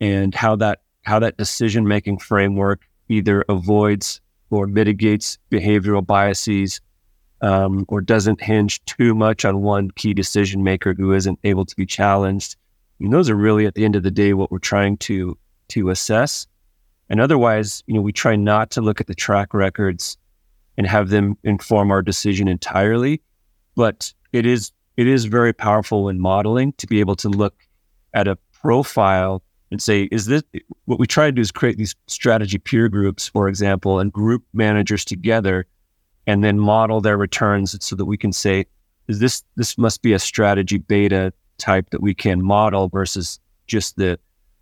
[0.00, 4.20] and how that how that decision making framework either avoids
[4.50, 6.80] or mitigates behavioral biases
[7.42, 11.76] um, or doesn't hinge too much on one key decision maker who isn't able to
[11.76, 12.56] be challenged.
[13.00, 15.36] And those are really at the end of the day what we're trying to
[15.68, 16.46] to assess.
[17.10, 20.16] And otherwise, you know, we try not to look at the track records
[20.78, 23.20] and have them inform our decision entirely.
[23.76, 27.54] But it is it is very powerful in modeling to be able to look
[28.14, 30.42] at a profile and say, is this
[30.84, 34.44] what we try to do is create these strategy peer groups, for example, and group
[34.52, 35.66] managers together
[36.26, 38.66] and then model their returns so that we can say,
[39.08, 43.96] is this this must be a strategy beta type that we can model versus just
[43.96, 44.18] the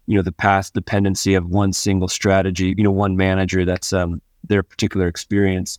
[0.06, 4.20] you know the path dependency of one single strategy, you know, one manager that's um,
[4.44, 5.78] their particular experience.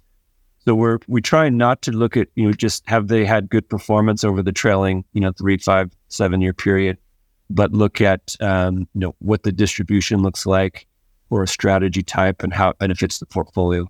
[0.65, 3.67] So we're we try not to look at you know just have they had good
[3.67, 6.97] performance over the trailing you know three, five, seven year period,
[7.49, 10.87] but look at um, you know what the distribution looks like
[11.29, 13.89] or a strategy type and how it benefits the portfolio.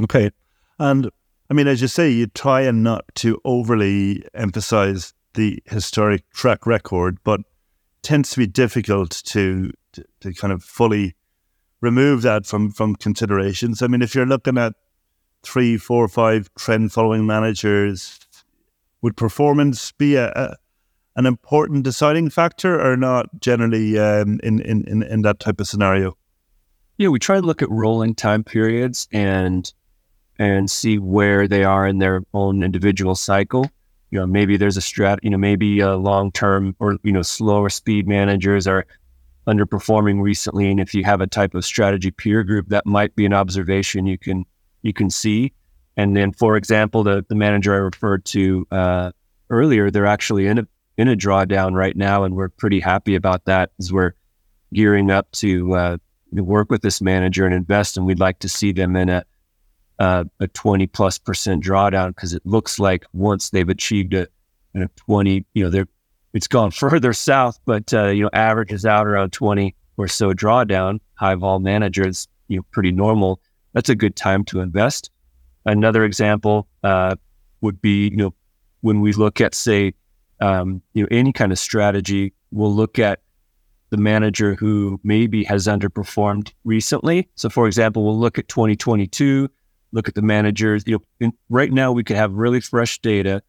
[0.00, 0.30] Okay,
[0.78, 1.10] and
[1.50, 6.66] I mean, as you say, you try and not to overly emphasize the historic track
[6.66, 7.40] record, but
[8.02, 11.14] tends to be difficult to, to, to kind of fully
[11.80, 13.82] remove that from from considerations.
[13.82, 14.74] I mean, if you're looking at
[15.42, 18.18] three, four, five trend following managers,
[19.02, 20.56] would performance be a, a
[21.16, 25.66] an important deciding factor or not generally um, in, in, in, in that type of
[25.66, 26.16] scenario?
[26.96, 29.72] Yeah, we try to look at rolling time periods and
[30.38, 33.68] and see where they are in their own individual cycle.
[34.10, 37.22] You know, maybe there's a strat, you know, maybe a long term or, you know,
[37.22, 38.86] slower speed managers are
[39.48, 40.70] underperforming recently.
[40.70, 44.06] And if you have a type of strategy peer group, that might be an observation
[44.06, 44.44] you can
[44.82, 45.52] you can see.
[45.96, 49.10] And then, for example, the, the manager I referred to uh,
[49.50, 50.66] earlier, they're actually in a
[50.96, 54.12] in a drawdown right now, and we're pretty happy about that as we're
[54.74, 55.96] gearing up to uh,
[56.32, 57.96] work with this manager and invest.
[57.96, 59.24] And we'd like to see them in a
[59.98, 64.28] uh, a 20 plus percent drawdown because it looks like once they've achieved a,
[64.74, 65.88] a 20, you know, they're
[66.34, 71.00] it's gone further south, but uh, you know, averages out around 20 or so drawdown.
[71.14, 73.40] High vol managers, you know, pretty normal.
[73.72, 75.10] That's a good time to invest.
[75.66, 77.16] Another example uh,
[77.60, 78.34] would be, you know,
[78.80, 79.94] when we look at say,
[80.40, 83.20] um, you know, any kind of strategy, we'll look at
[83.90, 87.28] the manager who maybe has underperformed recently.
[87.34, 89.48] So, for example, we'll look at 2022,
[89.92, 90.84] look at the managers.
[90.86, 93.42] You know, in, right now we could have really fresh data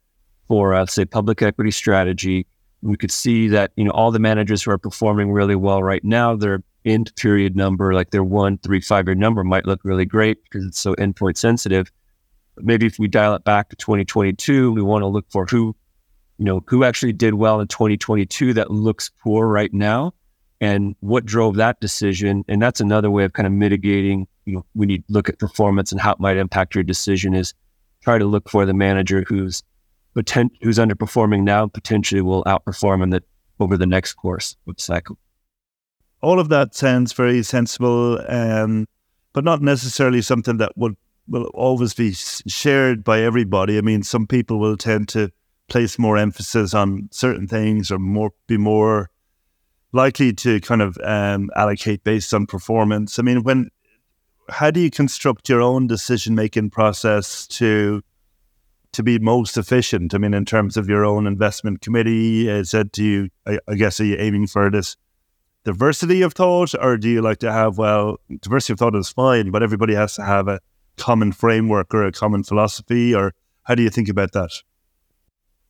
[0.48, 2.48] for, uh, say, public equity strategy
[2.82, 6.04] we could see that you know all the managers who are performing really well right
[6.04, 10.06] now, their end period number, like their one, three, five year number, might look really
[10.06, 11.92] great because it's so endpoint sensitive.
[12.56, 15.76] But maybe if we dial it back to 2022, we want to look for who,
[16.38, 20.14] you know, who actually did well in 2022 that looks poor right now,
[20.62, 22.44] and what drove that decision.
[22.48, 24.28] And that's another way of kind of mitigating.
[24.46, 27.54] You know, when you look at performance and how it might impact your decision, is
[28.02, 29.64] try to look for the manager who's
[30.16, 33.24] potent, who's underperforming now potentially will outperform in the
[33.60, 35.18] over the next course of cycle.
[36.22, 38.88] All of that sounds very sensible, um,
[39.34, 40.96] but not necessarily something that would
[41.28, 43.78] will always be shared by everybody.
[43.78, 45.32] I mean, some people will tend to
[45.70, 49.12] place more emphasis on certain things or more be more
[49.92, 53.20] likely to kind of um, allocate based on performance.
[53.20, 53.70] I mean, when
[54.50, 58.02] how do you construct your own decision making process to
[58.92, 60.14] to be most efficient?
[60.14, 63.76] I mean, in terms of your own investment committee, uh, said to you, I, I,
[63.76, 64.98] guess, are you aiming for this
[65.66, 69.52] diversity of thought, or do you like to have, well, diversity of thought is fine,
[69.52, 70.60] but everybody has to have a
[70.98, 73.34] common framework or a common philosophy, or
[73.64, 74.52] how do you think about that?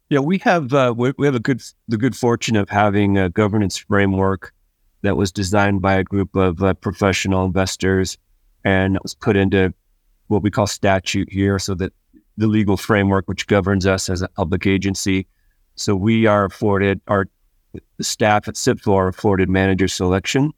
[0.09, 3.29] Yeah, we have uh, we, we have a good the good fortune of having a
[3.29, 4.53] governance framework
[5.01, 8.17] that was designed by a group of uh, professional investors,
[8.63, 9.71] and was put into
[10.27, 11.93] what we call statute here, so that
[12.37, 15.27] the legal framework which governs us as a public agency.
[15.75, 17.27] So we are afforded our
[17.73, 20.51] the staff at SITFO are afforded manager selection.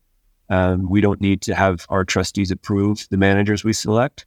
[0.50, 4.26] Um, we don't need to have our trustees approve the managers we select.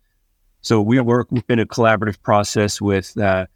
[0.62, 3.46] So we work in a collaborative process with uh,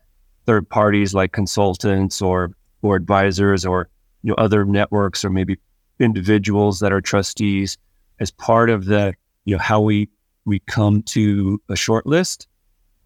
[0.47, 2.51] third parties like consultants or
[2.83, 3.89] or advisors or
[4.22, 5.59] you know other networks or maybe
[5.99, 7.76] individuals that are trustees
[8.20, 9.14] as part of the
[9.45, 10.09] you know how we
[10.45, 12.47] we come to a short list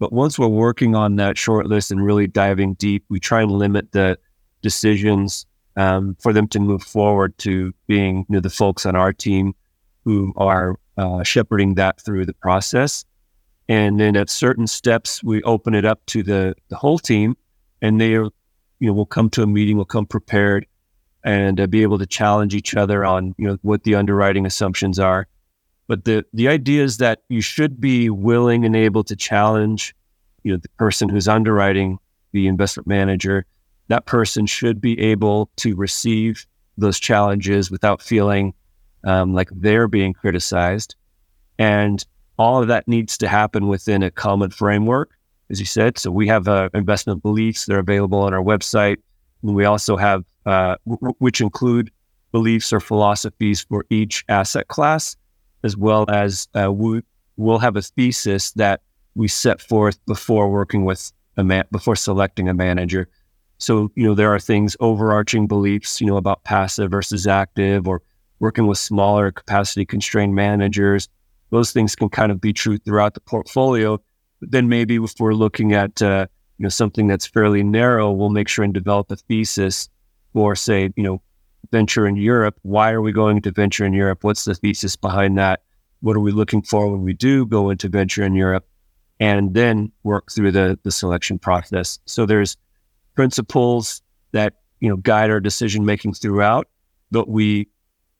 [0.03, 3.53] but once we're working on that short list and really diving deep, we try and
[3.53, 4.19] limit the
[4.61, 5.47] decisions
[5.77, 9.55] um, for them to move forward to being you know, the folks on our team
[10.05, 13.05] who are uh, shepherding that through the process.
[13.69, 17.37] And then at certain steps, we open it up to the, the whole team,
[17.81, 18.29] and they are,
[18.81, 20.67] you know, will come to a meeting, will come prepared,
[21.25, 24.99] and uh, be able to challenge each other on you know what the underwriting assumptions
[24.99, 25.27] are,
[25.87, 29.95] but the the idea is that you should be willing and able to challenge,
[30.43, 31.99] you know, the person who's underwriting
[32.33, 33.47] the investment manager.
[33.93, 36.47] That person should be able to receive
[36.79, 38.55] those challenges without feeling
[39.05, 40.95] um, like they're being criticized,
[41.59, 42.05] and
[42.39, 45.11] all of that needs to happen within a common framework,
[45.51, 45.99] as you said.
[45.99, 48.97] So we have uh, investment beliefs that are available on our website,
[49.43, 51.91] and we also have uh, w- which include
[52.33, 55.17] beliefs or philosophies for each asset class
[55.65, 57.03] as well as uh, we,
[57.37, 58.81] will have a thesis that
[59.15, 63.09] we set forth before working with a man, before selecting a manager.
[63.63, 68.03] So, you know, there are things, overarching beliefs, you know, about passive versus active or
[68.41, 71.09] working with smaller capacity constrained managers.
[71.51, 74.03] Those things can kind of be true throughout the portfolio.
[74.41, 76.27] But then maybe if we're looking at, uh,
[76.59, 79.89] you know, something that's fairly narrow, we'll make sure and develop a thesis
[80.33, 81.23] for, say, you know,
[81.71, 82.59] venture in Europe.
[82.63, 84.25] Why are we going to venture in Europe?
[84.25, 85.63] What's the thesis behind that?
[86.01, 88.67] What are we looking for when we do go into venture in Europe?
[89.21, 92.01] And then work through the, the selection process.
[92.07, 92.57] So there's
[93.15, 94.03] principles
[94.33, 96.69] that you know guide our decision making throughout.
[97.11, 97.69] But we,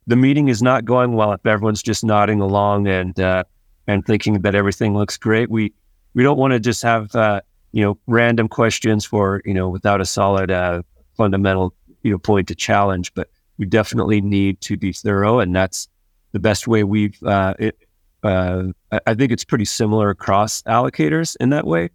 [0.07, 3.45] the meeting is not going well if everyone's just nodding along and uh,
[3.87, 5.51] and thinking that everything looks great.
[5.51, 5.73] We
[6.15, 7.41] we don't want to just have uh,
[7.73, 10.83] you know random questions for you know without a solid uh,
[11.17, 13.29] fundamental you know point to challenge, but
[13.59, 15.89] we definitely need to be thorough, and that's
[16.33, 17.21] the best way we've.
[17.23, 17.79] Uh, it,
[18.23, 18.65] uh,
[19.07, 21.91] I think it's pretty similar across allocators in that way,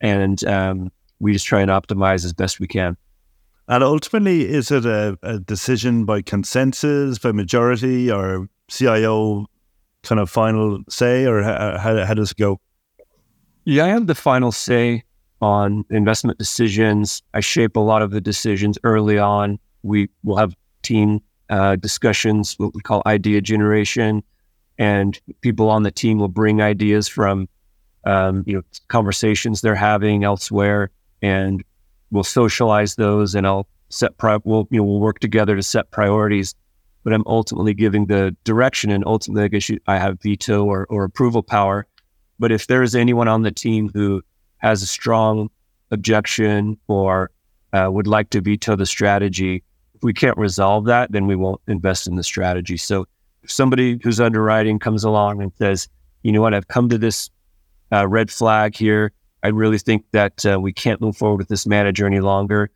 [0.00, 0.92] and um,
[1.22, 2.96] we just try and optimize as best we can.
[3.68, 9.46] And ultimately, is it a, a decision by consensus, by majority, or CIO
[10.02, 12.60] kind of final say, or how, how, how does it go?
[13.64, 15.04] Yeah, I have the final say
[15.40, 17.22] on investment decisions.
[17.34, 19.60] I shape a lot of the decisions early on.
[19.84, 21.20] We will have team
[21.50, 24.24] uh, discussions, what we call idea generation,
[24.76, 27.48] and people on the team will bring ideas from
[28.04, 30.90] um, you know conversations they're having elsewhere,
[31.22, 31.62] and
[32.10, 35.90] we'll socialize those, and I'll set pri- we'll you know we'll work together to set
[35.90, 36.54] priorities.
[37.04, 40.86] But I'm ultimately giving the direction, and ultimately, I guess you, I have veto or,
[40.88, 41.86] or approval power.
[42.38, 44.22] But if there is anyone on the team who
[44.58, 45.50] has a strong
[45.90, 47.30] objection or
[47.72, 49.64] uh, would like to veto the strategy,
[49.94, 52.76] if we can't resolve that, then we won't invest in the strategy.
[52.76, 53.06] So
[53.42, 55.88] if somebody who's underwriting comes along and says,
[56.22, 57.30] you know what, I've come to this
[57.92, 59.12] uh, red flag here.
[59.42, 62.70] I really think that uh, we can't move forward with this manager any longer.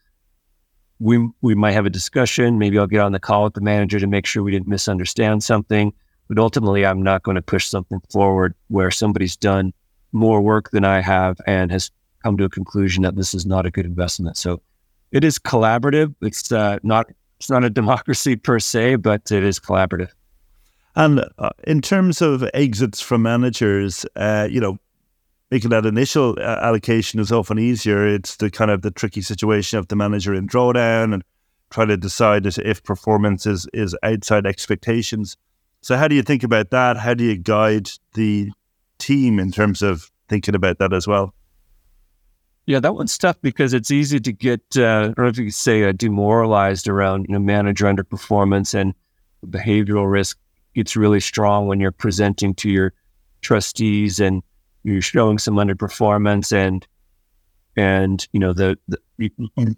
[0.99, 2.59] We we might have a discussion.
[2.59, 5.45] Maybe I'll get on the call with the manager to make sure we didn't misunderstand
[5.45, 5.93] something.
[6.29, 9.73] But ultimately, I'm not going to push something forward where somebody's done
[10.13, 11.91] more work than I have and has
[12.23, 14.37] come to a conclusion that this is not a good investment.
[14.37, 14.61] So
[15.13, 16.15] it is collaborative.
[16.21, 17.07] It's uh, not
[17.39, 20.11] it's not a democracy per se, but it is collaborative.
[20.97, 24.79] And uh, in terms of exits from managers, uh, you know,
[25.51, 28.07] making that initial uh, allocation is often easier.
[28.07, 31.25] It's the kind of the tricky situation of the manager in drawdown and
[31.71, 35.37] try to decide if performance is is outside expectations.
[35.83, 36.97] So how do you think about that?
[36.97, 38.51] How do you guide the
[38.99, 41.35] team in terms of thinking about that as well?
[42.67, 45.45] Yeah, that one's tough because it's easy to get, uh, I don't know if you
[45.45, 48.93] could say, uh, demoralized around you know manager underperformance and
[49.47, 50.39] behavioral risk
[50.75, 52.93] gets really strong when you're presenting to your
[53.41, 54.43] trustees and
[54.87, 56.87] you're showing some underperformance and
[57.77, 58.99] and you know the, the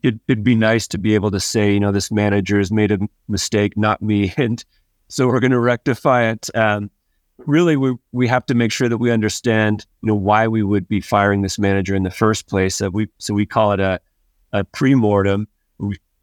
[0.03, 2.93] it, would be nice to be able to say you know this manager has made
[2.93, 2.99] a
[3.29, 4.65] mistake not me and
[5.09, 6.55] so we're going to rectify it.
[6.55, 6.91] Um,
[7.39, 10.87] really we, we have to make sure that we understand you know why we would
[10.87, 12.81] be firing this manager in the first place.
[12.81, 14.01] Uh, we so we call it a,
[14.53, 15.49] a pre-mortem.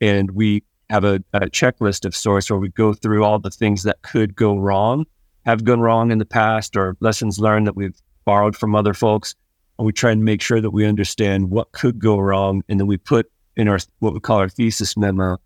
[0.02, 3.84] And we have a, a checklist of sorts where we go through all the things
[3.84, 5.06] that could go wrong
[5.46, 9.36] have gone wrong in the past or lessons learned that we've borrowed from other folks.
[9.78, 12.63] And we try and make sure that we understand what could go wrong.
[12.69, 15.38] And then we put in our, what we call our thesis memo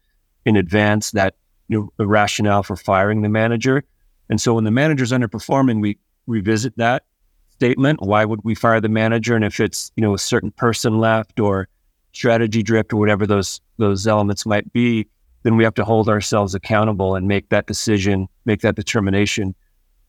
[0.46, 1.36] in advance that,
[1.68, 3.84] you know, the rationale for firing the manager.
[4.30, 7.04] And so when the manager's underperforming, we revisit that
[7.50, 8.02] statement.
[8.02, 9.36] Why would we fire the manager?
[9.36, 11.68] And if it's, you know, a certain person left or
[12.14, 15.08] strategy drift or whatever those, those elements might be,
[15.44, 19.56] then we have to hold ourselves accountable and make that decision, make that determination.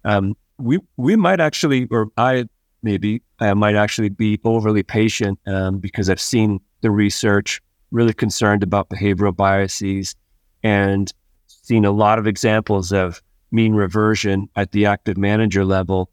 [0.04, 2.46] Um, we we might actually, or I
[2.82, 7.60] maybe I might actually be overly patient um, because I've seen the research,
[7.90, 10.14] really concerned about behavioral biases,
[10.62, 11.12] and
[11.46, 13.22] seen a lot of examples of
[13.52, 16.10] mean reversion at the active manager level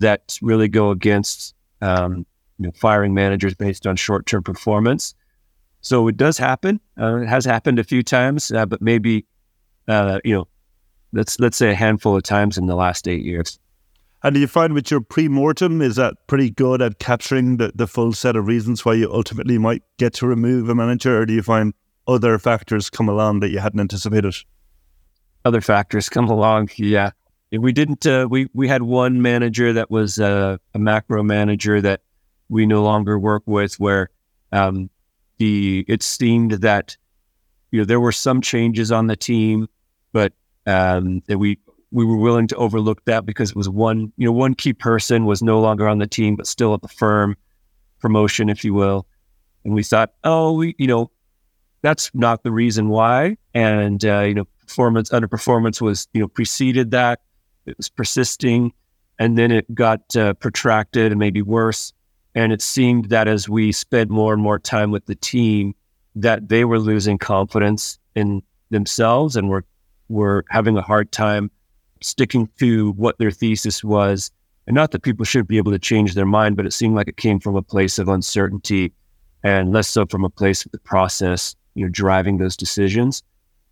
[0.00, 2.26] that really go against um,
[2.58, 5.14] you know, firing managers based on short-term performance.
[5.80, 6.80] So it does happen.
[7.00, 9.24] Uh, it has happened a few times, uh, but maybe
[9.86, 10.48] uh, you know,
[11.12, 13.58] let's let's say a handful of times in the last eight years.
[14.24, 17.86] And do you find with your pre-mortem, is that pretty good at capturing the, the
[17.86, 21.20] full set of reasons why you ultimately might get to remove a manager?
[21.20, 21.72] Or do you find
[22.08, 24.34] other factors come along that you hadn't anticipated?
[25.44, 27.12] Other factors come along, yeah.
[27.52, 32.00] We didn't, uh, we, we had one manager that was uh, a macro manager that
[32.48, 34.10] we no longer work with where
[34.50, 34.90] um,
[35.38, 36.96] the, it seemed that,
[37.70, 39.68] you know, there were some changes on the team,
[40.12, 40.32] but
[40.66, 41.58] um, that we
[41.90, 45.24] we were willing to overlook that because it was one, you know, one key person
[45.24, 47.36] was no longer on the team, but still at the firm,
[48.00, 49.06] promotion, if you will.
[49.64, 51.10] And we thought, oh, we, you know,
[51.82, 53.36] that's not the reason why.
[53.54, 57.20] And, uh, you know, performance, underperformance was, you know, preceded that.
[57.66, 58.72] It was persisting.
[59.18, 61.92] And then it got uh, protracted and maybe worse.
[62.34, 65.74] And it seemed that as we spent more and more time with the team,
[66.14, 69.64] that they were losing confidence in themselves and were,
[70.08, 71.50] were having a hard time
[72.00, 74.30] sticking to what their thesis was.
[74.66, 77.08] And not that people should be able to change their mind, but it seemed like
[77.08, 78.92] it came from a place of uncertainty
[79.42, 83.22] and less so from a place of the process, you know, driving those decisions.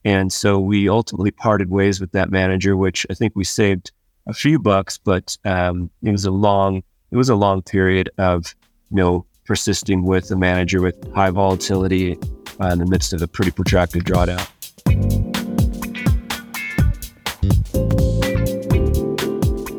[0.05, 3.91] And so we ultimately parted ways with that manager, which I think we saved
[4.27, 8.55] a few bucks, but um, it was a long, it was a long period of,
[8.91, 12.17] you know, persisting with a manager with high volatility
[12.61, 14.49] uh, in the midst of a pretty protracted drawdown.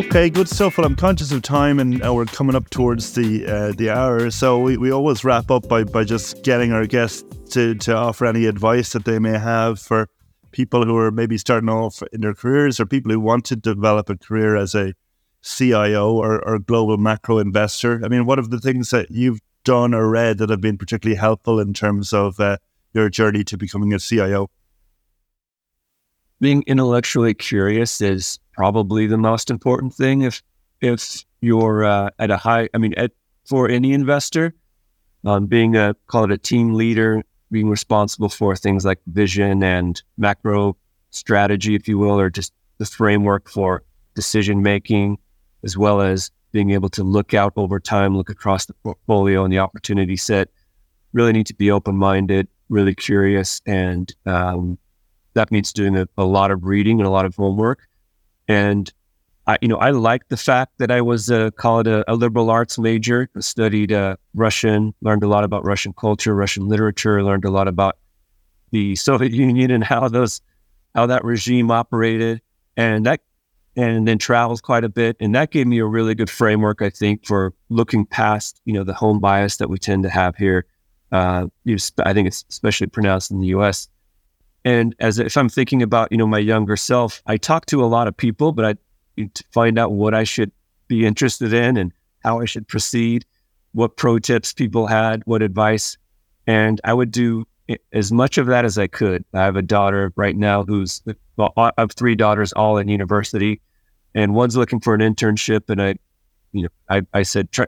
[0.08, 0.78] Okay, good stuff.
[0.78, 4.32] Well, I'm conscious of time, and uh, we're coming up towards the uh, the hour.
[4.32, 8.26] So we, we always wrap up by, by just getting our guests to, to offer
[8.26, 10.08] any advice that they may have for
[10.52, 14.10] people who are maybe starting off in their careers or people who want to develop
[14.10, 14.94] a career as a
[15.42, 18.02] CIO or, or global macro investor.
[18.02, 21.20] I mean, what are the things that you've done or read that have been particularly
[21.20, 22.58] helpful in terms of uh,
[22.94, 24.50] your journey to becoming a CIO?
[26.40, 30.24] Being intellectually curious is probably the most important thing.
[30.24, 30.44] If
[30.82, 33.12] if you're uh, at a high, I mean, at,
[33.46, 34.54] for any investor,
[35.26, 40.02] um, being a call it a team leader, being responsible for things like vision and
[40.18, 40.76] macro
[41.12, 43.84] strategy, if you will, or just the framework for
[44.16, 45.18] decision making,
[45.64, 49.54] as well as being able to look out over time, look across the portfolio and
[49.54, 50.50] the opportunity set.
[51.14, 54.78] Really need to be open minded, really curious, and um,
[55.34, 57.88] that means doing a, a, lot of reading and a lot of homework.
[58.48, 58.92] And
[59.48, 62.16] I, you know, I like the fact that I was uh, call it a, a,
[62.16, 63.30] liberal arts major.
[63.36, 67.68] I studied uh, Russian, learned a lot about Russian culture, Russian literature, learned a lot
[67.68, 67.98] about
[68.72, 70.42] the Soviet Union and how those
[70.94, 72.42] how that regime operated,
[72.76, 73.22] and that
[73.78, 75.16] and then traveled quite a bit.
[75.20, 78.84] And that gave me a really good framework, I think, for looking past, you know,
[78.84, 80.66] the home bias that we tend to have here.
[81.12, 81.48] Uh,
[82.04, 83.88] I think it's especially pronounced in the U.S.
[84.66, 87.88] And as if I'm thinking about, you know, my younger self, I talk to a
[87.88, 88.76] lot of people, but I
[89.26, 90.52] to find out what I should
[90.88, 91.92] be interested in and
[92.24, 93.26] how I should proceed,
[93.72, 95.98] what pro tips people had, what advice,
[96.46, 97.46] and I would do
[97.94, 99.26] as much of that as I could.
[99.34, 101.02] I have a daughter right now who's
[101.36, 103.62] well, I have three daughters all in university,
[104.16, 105.70] and one's looking for an internship.
[105.70, 105.96] And I,
[106.52, 107.68] you know, I, I said, try,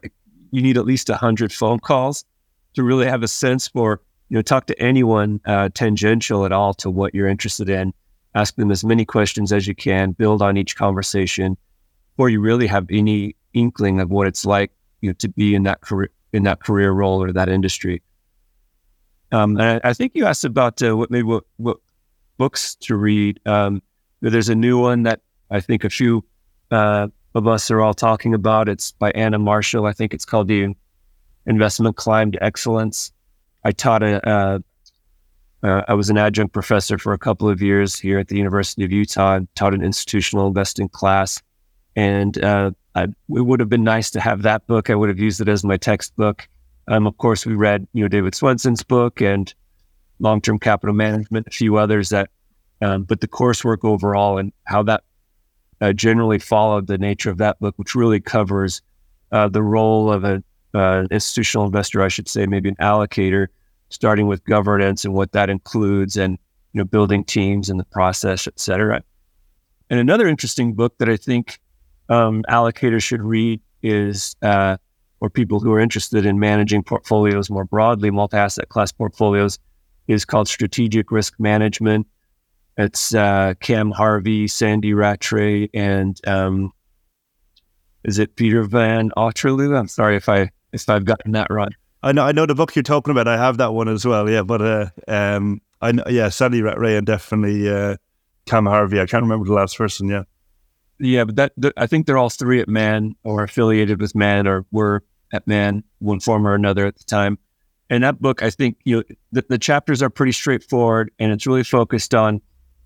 [0.52, 2.26] you need at least a hundred phone calls
[2.74, 6.74] to really have a sense for, you know, talk to anyone uh, tangential at all
[6.76, 7.94] to what you're interested in.
[8.36, 10.12] Ask them as many questions as you can.
[10.12, 11.58] Build on each conversation,
[12.18, 14.72] or you really have any inkling of what it's like,
[15.02, 18.04] you know, to be in that career in that career role or that industry.
[19.32, 21.78] Um, and I, I, think you asked about uh, what maybe what, what
[22.38, 23.40] books to read.
[23.48, 23.82] Um,
[24.22, 26.24] there's a new one that I think a few
[26.72, 28.70] uh, of us are all talking about.
[28.70, 29.86] It's by Anna Marshall.
[29.86, 30.76] I think it's called The
[31.46, 33.12] Investment Climb to Excellence.
[33.64, 34.60] I taught a, uh,
[35.62, 38.84] uh, I was an adjunct professor for a couple of years here at the University
[38.86, 39.40] of Utah.
[39.56, 41.42] Taught an institutional investing class,
[41.96, 44.90] and uh, I, it would have been nice to have that book.
[44.90, 46.48] I would have used it as my textbook.
[46.88, 49.54] Um, of course, we read you know David Swensen's book and
[50.20, 52.30] Long Term Capital Management, a few others that,
[52.82, 55.04] um, but the coursework overall and how that
[55.82, 58.82] uh, generally followed the nature of that book, which really covers
[59.32, 60.44] uh, the role of an
[60.74, 63.48] uh, institutional investor, I should say, maybe an allocator,
[63.90, 66.38] starting with governance and what that includes, and
[66.74, 69.04] you know, building teams and the process, et cetera.
[69.90, 71.60] And another interesting book that I think
[72.10, 74.78] um, allocators should read is, uh,
[75.20, 79.58] or people who are interested in managing portfolios more broadly, multi-asset class portfolios,
[80.08, 82.08] is called Strategic Risk Management
[82.80, 86.72] it's uh, Cam Harvey, Sandy Rattray, and um,
[88.06, 89.78] is it Peter Van Otterloo?
[89.78, 91.72] I'm sorry if I if I've gotten that right.
[92.02, 93.28] I know I know the book you're talking about.
[93.28, 94.30] I have that one as well.
[94.30, 97.98] Yeah, but uh, um, I know, yeah, Sandy Rattray and definitely uh,
[98.46, 99.00] Cam Harvey.
[99.00, 100.08] I can't remember the last person.
[100.08, 100.24] Yeah,
[101.00, 104.66] yeah, but that, I think they're all three at Man or affiliated with Man or
[104.72, 105.04] were
[105.34, 107.38] at Man one form or another at the time.
[107.90, 111.46] And that book, I think you know the, the chapters are pretty straightforward, and it's
[111.46, 112.42] really focused on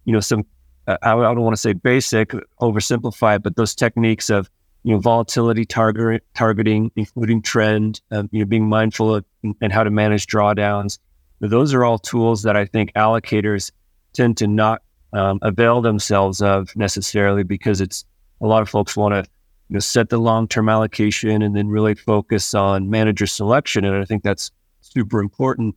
[0.05, 0.45] you know, some,
[0.88, 4.49] uh, I, don't want to say basic, oversimplified, but those techniques of,
[4.84, 9.25] you know, volatility target, targeting, including trend, uh, you know, being mindful of
[9.61, 10.99] and how to manage drawdowns.
[11.39, 13.71] Those are all tools that I think allocators
[14.13, 14.81] tend to not
[15.13, 18.05] um, avail themselves of necessarily because it's
[18.41, 19.29] a lot of folks want to
[19.69, 23.95] you know set the long term allocation and then really focus on manager selection, and
[23.95, 25.75] I think that's super important.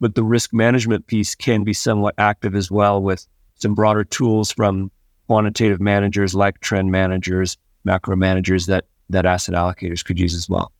[0.00, 4.52] But the risk management piece can be somewhat active as well with some broader tools
[4.52, 4.90] from
[5.26, 7.56] quantitative managers like trend managers,
[7.88, 10.70] macro managers that that asset allocators could use as well.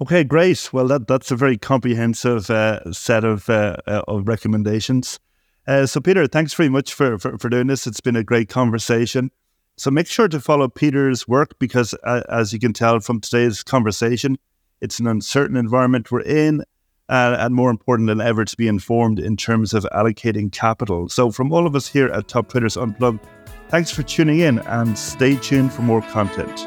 [0.00, 0.72] Okay, great.
[0.72, 5.20] Well, that that's a very comprehensive uh, set of uh, uh, of recommendations.
[5.68, 7.86] Uh, so, Peter, thanks very much for, for, for doing this.
[7.86, 9.30] It's been a great conversation.
[9.76, 13.62] So, make sure to follow Peter's work because, uh, as you can tell from today's
[13.62, 14.38] conversation,
[14.80, 16.62] it's an uncertain environment we're in,
[17.08, 21.08] uh, and more important than ever to be informed in terms of allocating capital.
[21.08, 23.20] So, from all of us here at Top Traders Unplugged,
[23.72, 26.58] thanks for tuning in and stay tuned for more content.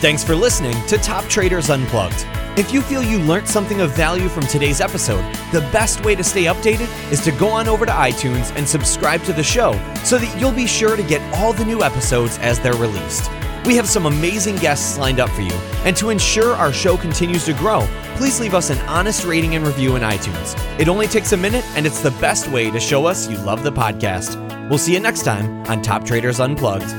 [0.00, 2.26] Thanks for listening to Top Traders Unplugged.
[2.58, 5.22] If you feel you learned something of value from today's episode,
[5.52, 9.22] the best way to stay updated is to go on over to iTunes and subscribe
[9.24, 9.72] to the show
[10.02, 13.30] so that you'll be sure to get all the new episodes as they're released.
[13.66, 17.44] We have some amazing guests lined up for you, and to ensure our show continues
[17.46, 17.86] to grow,
[18.16, 20.54] please leave us an honest rating and review in iTunes.
[20.80, 23.62] It only takes a minute, and it's the best way to show us you love
[23.62, 24.53] the podcast.
[24.68, 26.90] We'll see you next time on Top Traders Unplugged.